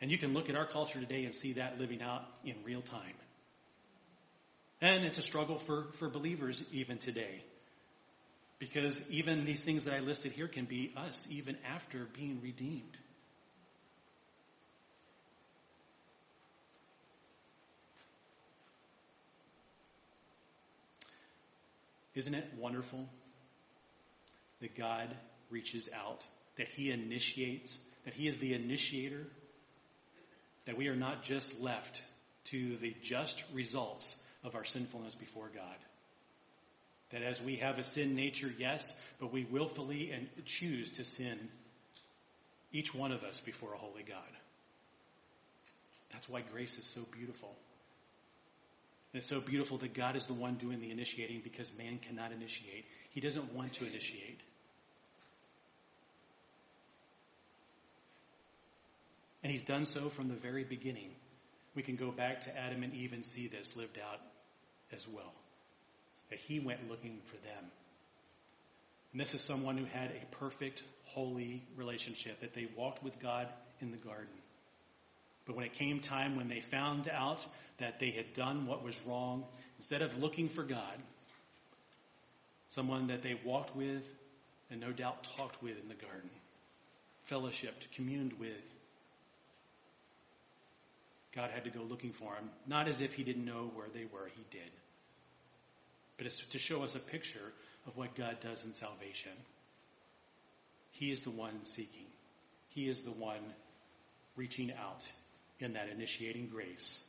And 0.00 0.10
you 0.10 0.18
can 0.18 0.34
look 0.34 0.50
at 0.50 0.56
our 0.56 0.66
culture 0.66 1.00
today 1.00 1.24
and 1.24 1.34
see 1.34 1.54
that 1.54 1.80
living 1.80 2.02
out 2.02 2.22
in 2.44 2.54
real 2.64 2.82
time. 2.82 3.14
And 4.82 5.04
it's 5.04 5.18
a 5.18 5.22
struggle 5.22 5.58
for, 5.58 5.86
for 5.94 6.10
believers 6.10 6.62
even 6.70 6.98
today. 6.98 7.42
Because 8.62 9.10
even 9.10 9.44
these 9.44 9.60
things 9.60 9.86
that 9.86 9.94
I 9.94 9.98
listed 9.98 10.30
here 10.30 10.46
can 10.46 10.66
be 10.66 10.92
us 10.96 11.26
even 11.28 11.56
after 11.68 12.06
being 12.16 12.38
redeemed. 12.40 12.96
Isn't 22.14 22.34
it 22.34 22.52
wonderful 22.56 23.08
that 24.60 24.78
God 24.78 25.08
reaches 25.50 25.88
out, 25.92 26.24
that 26.56 26.68
He 26.68 26.92
initiates, 26.92 27.80
that 28.04 28.14
He 28.14 28.28
is 28.28 28.36
the 28.38 28.54
initiator, 28.54 29.26
that 30.66 30.76
we 30.76 30.86
are 30.86 30.94
not 30.94 31.24
just 31.24 31.60
left 31.60 32.00
to 32.44 32.76
the 32.76 32.94
just 33.02 33.42
results 33.52 34.22
of 34.44 34.54
our 34.54 34.64
sinfulness 34.64 35.16
before 35.16 35.50
God? 35.52 35.91
That 37.12 37.22
as 37.22 37.40
we 37.40 37.56
have 37.56 37.78
a 37.78 37.84
sin 37.84 38.14
nature, 38.14 38.50
yes, 38.58 38.96
but 39.20 39.32
we 39.32 39.44
willfully 39.44 40.10
and 40.12 40.28
choose 40.46 40.90
to 40.92 41.04
sin, 41.04 41.38
each 42.72 42.94
one 42.94 43.12
of 43.12 43.22
us 43.22 43.38
before 43.38 43.74
a 43.74 43.78
holy 43.78 44.02
God. 44.02 44.18
That's 46.10 46.28
why 46.28 46.42
grace 46.52 46.78
is 46.78 46.86
so 46.86 47.02
beautiful. 47.16 47.54
And 49.12 49.20
it's 49.20 49.28
so 49.28 49.40
beautiful 49.40 49.76
that 49.78 49.92
God 49.92 50.16
is 50.16 50.24
the 50.24 50.32
one 50.32 50.54
doing 50.54 50.80
the 50.80 50.90
initiating 50.90 51.42
because 51.44 51.70
man 51.76 51.98
cannot 51.98 52.32
initiate. 52.32 52.86
He 53.10 53.20
doesn't 53.20 53.52
want 53.54 53.74
to 53.74 53.86
initiate. 53.86 54.40
And 59.42 59.52
he's 59.52 59.62
done 59.62 59.84
so 59.84 60.08
from 60.08 60.28
the 60.28 60.34
very 60.34 60.64
beginning. 60.64 61.10
We 61.74 61.82
can 61.82 61.96
go 61.96 62.10
back 62.10 62.42
to 62.42 62.58
Adam 62.58 62.82
and 62.82 62.94
Eve 62.94 63.12
and 63.12 63.24
see 63.24 63.48
this 63.48 63.76
lived 63.76 63.98
out 63.98 64.20
as 64.94 65.06
well 65.06 65.32
that 66.32 66.40
he 66.40 66.58
went 66.58 66.88
looking 66.88 67.18
for 67.26 67.36
them. 67.46 67.64
And 69.12 69.20
this 69.20 69.34
is 69.34 69.42
someone 69.42 69.76
who 69.76 69.84
had 69.84 70.10
a 70.10 70.36
perfect, 70.36 70.82
holy 71.04 71.62
relationship, 71.76 72.40
that 72.40 72.54
they 72.54 72.68
walked 72.74 73.04
with 73.04 73.20
God 73.20 73.48
in 73.82 73.90
the 73.90 73.98
garden. 73.98 74.32
But 75.44 75.56
when 75.56 75.66
it 75.66 75.74
came 75.74 76.00
time 76.00 76.34
when 76.34 76.48
they 76.48 76.60
found 76.60 77.06
out 77.06 77.46
that 77.76 77.98
they 77.98 78.12
had 78.12 78.32
done 78.32 78.66
what 78.66 78.82
was 78.82 78.98
wrong, 79.06 79.44
instead 79.76 80.00
of 80.00 80.22
looking 80.22 80.48
for 80.48 80.62
God, 80.62 80.96
someone 82.70 83.08
that 83.08 83.22
they 83.22 83.38
walked 83.44 83.76
with 83.76 84.02
and 84.70 84.80
no 84.80 84.90
doubt 84.90 85.28
talked 85.36 85.62
with 85.62 85.78
in 85.82 85.88
the 85.88 85.94
garden, 85.94 86.30
fellowshipped, 87.30 87.92
communed 87.94 88.32
with, 88.40 88.64
God 91.34 91.50
had 91.50 91.64
to 91.64 91.70
go 91.70 91.82
looking 91.82 92.12
for 92.12 92.34
him, 92.34 92.48
not 92.66 92.88
as 92.88 93.02
if 93.02 93.12
he 93.12 93.22
didn't 93.22 93.44
know 93.44 93.70
where 93.74 93.88
they 93.92 94.06
were, 94.10 94.30
he 94.34 94.44
did 94.50 94.70
but 96.22 96.30
it's 96.30 96.46
to 96.46 96.58
show 96.60 96.84
us 96.84 96.94
a 96.94 97.00
picture 97.00 97.52
of 97.84 97.96
what 97.96 98.14
God 98.14 98.36
does 98.40 98.64
in 98.64 98.72
salvation. 98.72 99.32
He 100.92 101.10
is 101.10 101.22
the 101.22 101.32
one 101.32 101.64
seeking. 101.64 102.06
He 102.68 102.88
is 102.88 103.00
the 103.00 103.10
one 103.10 103.40
reaching 104.36 104.70
out 104.70 105.04
in 105.58 105.72
that 105.72 105.88
initiating 105.88 106.46
grace 106.46 107.04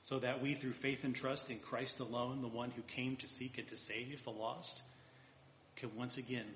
so 0.00 0.18
that 0.20 0.40
we, 0.40 0.54
through 0.54 0.72
faith 0.72 1.04
and 1.04 1.14
trust 1.14 1.50
in 1.50 1.58
Christ 1.58 2.00
alone, 2.00 2.40
the 2.40 2.48
one 2.48 2.70
who 2.70 2.80
came 2.80 3.16
to 3.16 3.26
seek 3.26 3.58
and 3.58 3.68
to 3.68 3.76
save 3.76 4.24
the 4.24 4.30
lost, 4.30 4.80
can 5.76 5.94
once 5.94 6.16
again 6.16 6.46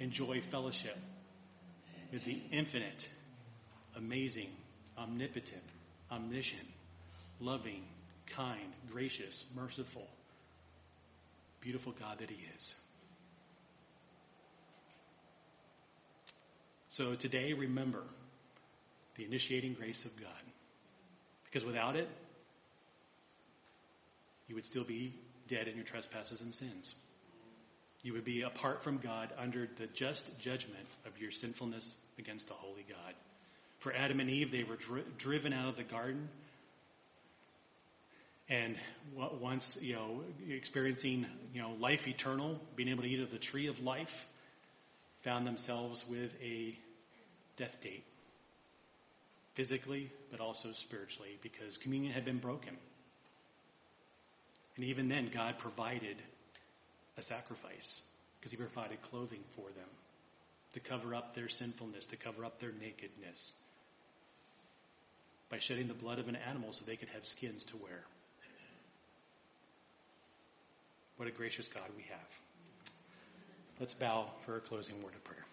enjoy 0.00 0.40
fellowship 0.40 0.98
with 2.12 2.24
the 2.24 2.42
infinite, 2.50 3.06
amazing, 3.94 4.50
omnipotent, 4.98 5.62
omniscient, 6.10 6.66
loving, 7.38 7.84
kind, 8.26 8.72
gracious, 8.90 9.44
merciful, 9.54 10.08
beautiful 11.60 11.92
God 11.92 12.18
that 12.18 12.30
He 12.30 12.38
is. 12.56 12.74
So 16.88 17.14
today, 17.14 17.52
remember 17.52 18.02
the 19.16 19.24
initiating 19.24 19.74
grace 19.74 20.04
of 20.04 20.18
God. 20.20 20.30
Because 21.44 21.64
without 21.64 21.96
it, 21.96 22.08
you 24.48 24.54
would 24.54 24.66
still 24.66 24.84
be 24.84 25.12
dead 25.46 25.68
in 25.68 25.76
your 25.76 25.84
trespasses 25.84 26.40
and 26.40 26.52
sins. 26.52 26.94
You 28.02 28.14
would 28.14 28.24
be 28.24 28.42
apart 28.42 28.82
from 28.82 28.98
God 28.98 29.32
under 29.36 29.68
the 29.76 29.86
just 29.88 30.38
judgment 30.38 30.86
of 31.06 31.20
your 31.20 31.30
sinfulness 31.30 31.96
against 32.18 32.48
the 32.48 32.54
holy 32.54 32.84
God. 32.88 33.14
For 33.78 33.94
Adam 33.94 34.20
and 34.20 34.30
Eve, 34.30 34.50
they 34.50 34.64
were 34.64 34.76
dri- 34.76 35.04
driven 35.18 35.52
out 35.52 35.68
of 35.68 35.76
the 35.76 35.84
garden. 35.84 36.28
And 38.50 38.74
once, 39.14 39.78
you 39.80 39.94
know, 39.94 40.24
experiencing, 40.50 41.24
you 41.54 41.62
know, 41.62 41.70
life 41.78 42.08
eternal, 42.08 42.60
being 42.74 42.88
able 42.88 43.04
to 43.04 43.08
eat 43.08 43.20
of 43.20 43.30
the 43.30 43.38
tree 43.38 43.68
of 43.68 43.80
life, 43.84 44.28
found 45.22 45.46
themselves 45.46 46.04
with 46.10 46.32
a 46.42 46.76
death 47.56 47.80
date. 47.80 48.02
Physically, 49.54 50.10
but 50.32 50.40
also 50.40 50.72
spiritually, 50.72 51.38
because 51.42 51.76
communion 51.76 52.12
had 52.12 52.24
been 52.24 52.38
broken. 52.38 52.76
And 54.74 54.84
even 54.84 55.08
then, 55.08 55.30
God 55.32 55.58
provided 55.58 56.16
a 57.16 57.22
sacrifice 57.22 58.00
because 58.38 58.50
he 58.50 58.56
provided 58.56 59.00
clothing 59.02 59.40
for 59.54 59.68
them 59.68 59.88
to 60.72 60.80
cover 60.80 61.14
up 61.14 61.34
their 61.36 61.48
sinfulness, 61.48 62.06
to 62.06 62.16
cover 62.16 62.44
up 62.44 62.58
their 62.58 62.72
nakedness 62.80 63.52
by 65.50 65.58
shedding 65.58 65.88
the 65.88 65.94
blood 65.94 66.18
of 66.18 66.28
an 66.28 66.36
animal 66.48 66.72
so 66.72 66.84
they 66.84 66.96
could 66.96 67.08
have 67.10 67.26
skins 67.26 67.64
to 67.64 67.76
wear. 67.76 68.04
What 71.20 71.28
a 71.28 71.32
gracious 71.32 71.68
God 71.68 71.82
we 71.98 72.04
have. 72.04 72.38
Let's 73.78 73.92
bow 73.92 74.24
for 74.46 74.56
a 74.56 74.60
closing 74.60 75.02
word 75.02 75.12
of 75.12 75.22
prayer. 75.22 75.44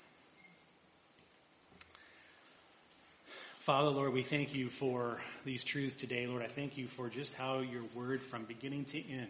Father, 3.59 3.89
Lord, 3.89 4.13
we 4.13 4.23
thank 4.23 4.55
you 4.55 4.69
for 4.69 5.19
these 5.43 5.65
truths 5.65 5.93
today. 5.93 6.25
Lord, 6.25 6.41
I 6.41 6.47
thank 6.47 6.77
you 6.77 6.87
for 6.87 7.09
just 7.09 7.33
how 7.33 7.59
your 7.59 7.81
word 7.93 8.21
from 8.21 8.45
beginning 8.45 8.85
to 8.85 9.11
end 9.11 9.27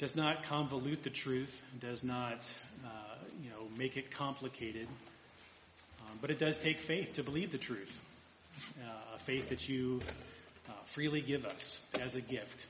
does 0.00 0.16
not 0.16 0.42
convolute 0.42 1.02
the 1.02 1.10
truth, 1.10 1.62
does 1.80 2.02
not, 2.02 2.44
uh, 2.84 3.14
you 3.44 3.50
know, 3.50 3.68
make 3.78 3.96
it 3.96 4.10
complicated, 4.10 4.88
um, 6.00 6.18
but 6.20 6.32
it 6.32 6.40
does 6.40 6.56
take 6.56 6.80
faith 6.80 7.12
to 7.12 7.22
believe 7.22 7.52
the 7.52 7.58
truth, 7.58 7.96
uh, 8.84 9.14
a 9.14 9.18
faith 9.20 9.50
that 9.50 9.68
you 9.68 10.00
uh, 10.68 10.72
freely 10.86 11.20
give 11.20 11.46
us 11.46 11.78
as 12.00 12.16
a 12.16 12.20
gift. 12.20 12.66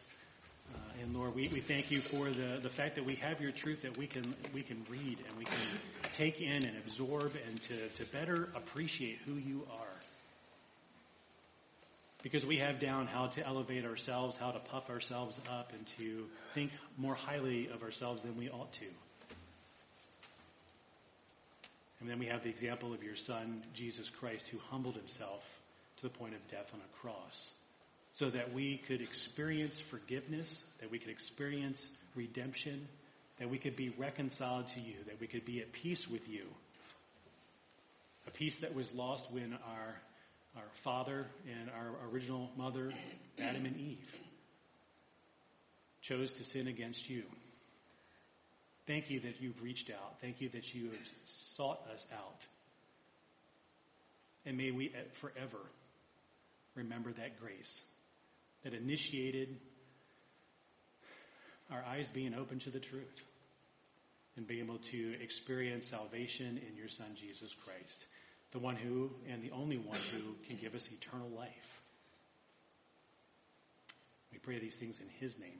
Uh, 0.75 1.03
and 1.03 1.15
Lord, 1.15 1.35
we, 1.35 1.49
we 1.49 1.61
thank 1.61 1.91
you 1.91 2.01
for 2.01 2.31
the, 2.31 2.59
the 2.63 2.71
fact 2.71 2.95
that 2.97 3.05
we 3.05 3.15
have 3.17 3.41
your 3.41 3.53
truth 3.53 3.83
that 3.83 3.97
we 3.97 4.07
can 4.07 4.35
we 4.55 4.63
can 4.63 4.85
read 4.89 5.19
and 5.29 5.39
we 5.39 5.45
can 5.45 5.57
take 6.15 6.41
in 6.41 6.67
and 6.67 6.77
absorb 6.85 7.33
and 7.49 7.61
to, 7.63 7.89
to 7.89 8.05
better 8.13 8.49
appreciate 8.55 9.19
who 9.27 9.35
you 9.35 9.67
are 9.71 10.03
because 12.23 12.47
we 12.47 12.59
have 12.59 12.79
down 12.79 13.07
how 13.07 13.27
to 13.27 13.45
elevate 13.47 13.85
ourselves, 13.85 14.37
how 14.37 14.53
to 14.53 14.59
puff 14.61 14.89
ourselves 14.91 15.41
up, 15.51 15.73
and 15.73 15.87
to 15.99 16.27
think 16.53 16.71
more 16.97 17.15
highly 17.15 17.69
of 17.69 17.83
ourselves 17.83 18.23
than 18.23 18.37
we 18.37 18.49
ought 18.49 18.73
to. 18.75 18.87
And 22.01 22.09
then 22.09 22.19
we 22.19 22.27
have 22.27 22.43
the 22.43 22.49
example 22.49 22.93
of 22.93 23.03
your 23.03 23.17
son, 23.17 23.63
Jesus 23.75 24.11
Christ, 24.11 24.49
who 24.49 24.59
humbled 24.71 24.97
himself 24.97 25.45
to 25.97 26.03
the 26.03 26.11
point 26.11 26.35
of 26.35 26.49
death 26.49 26.71
on 26.73 26.81
a 26.81 27.01
cross 27.01 27.53
so 28.13 28.29
that 28.31 28.53
we 28.53 28.77
could 28.77 29.01
experience 29.01 29.81
forgiveness, 29.81 30.65
that 30.81 30.91
we 30.91 30.99
could 30.99 31.11
experience 31.11 31.89
redemption, 32.15 32.87
that 33.39 33.49
we 33.49 33.59
could 33.59 33.75
be 33.75 33.89
reconciled 33.91 34.69
to 34.69 34.81
you, 34.81 34.95
that 35.07 35.19
we 35.21 35.27
could 35.27 35.45
be 35.45 35.61
at 35.61 35.73
peace 35.73 36.09
with 36.09 36.29
you. 36.29 36.45
A 38.27 38.31
peace 38.31 38.57
that 38.61 38.75
was 38.75 38.93
lost 38.93 39.31
when 39.33 39.55
our 39.67 39.97
our 40.57 40.69
father 40.83 41.27
and 41.51 41.71
our 41.71 42.11
original 42.13 42.51
mother, 42.59 42.93
Adam 43.39 43.65
and 43.65 43.77
Eve, 43.79 44.21
chose 46.03 46.31
to 46.33 46.45
sin 46.45 46.69
against 46.69 47.09
you. 47.09 47.23
Thank 48.87 49.11
you 49.11 49.21
that 49.21 49.41
you've 49.41 49.63
reached 49.63 49.91
out. 49.91 50.21
Thank 50.21 50.41
you 50.41 50.51
that 50.51 50.75
you 50.75 50.91
have 50.91 51.09
sought 51.25 51.81
us 51.95 52.07
out. 52.13 52.41
And 54.45 54.59
may 54.59 54.73
we 54.73 54.93
forever 55.15 55.59
remember 56.75 57.13
that 57.13 57.41
grace 57.41 57.83
that 58.65 58.75
initiated 58.75 59.57
our 61.71 61.85
eyes 61.89 62.09
being 62.09 62.35
open 62.35 62.59
to 62.61 62.71
the 62.71 62.81
truth 62.81 63.25
and 64.37 64.47
being 64.47 64.65
able 64.65 64.79
to 64.79 65.15
experience 65.23 65.89
salvation 65.89 66.61
in 66.69 66.77
your 66.77 66.89
son 66.89 67.07
Jesus 67.15 67.55
Christ 67.65 68.07
the 68.53 68.59
one 68.59 68.77
who 68.77 69.11
and 69.31 69.43
the 69.43 69.51
only 69.51 69.79
one 69.79 69.99
who 70.13 70.37
can 70.47 70.57
give 70.57 70.75
us 70.75 70.89
eternal 70.93 71.29
life. 71.29 71.83
We 74.31 74.39
pray 74.39 74.59
these 74.59 74.77
things 74.77 75.01
in 75.01 75.09
his 75.21 75.39
name. 75.39 75.59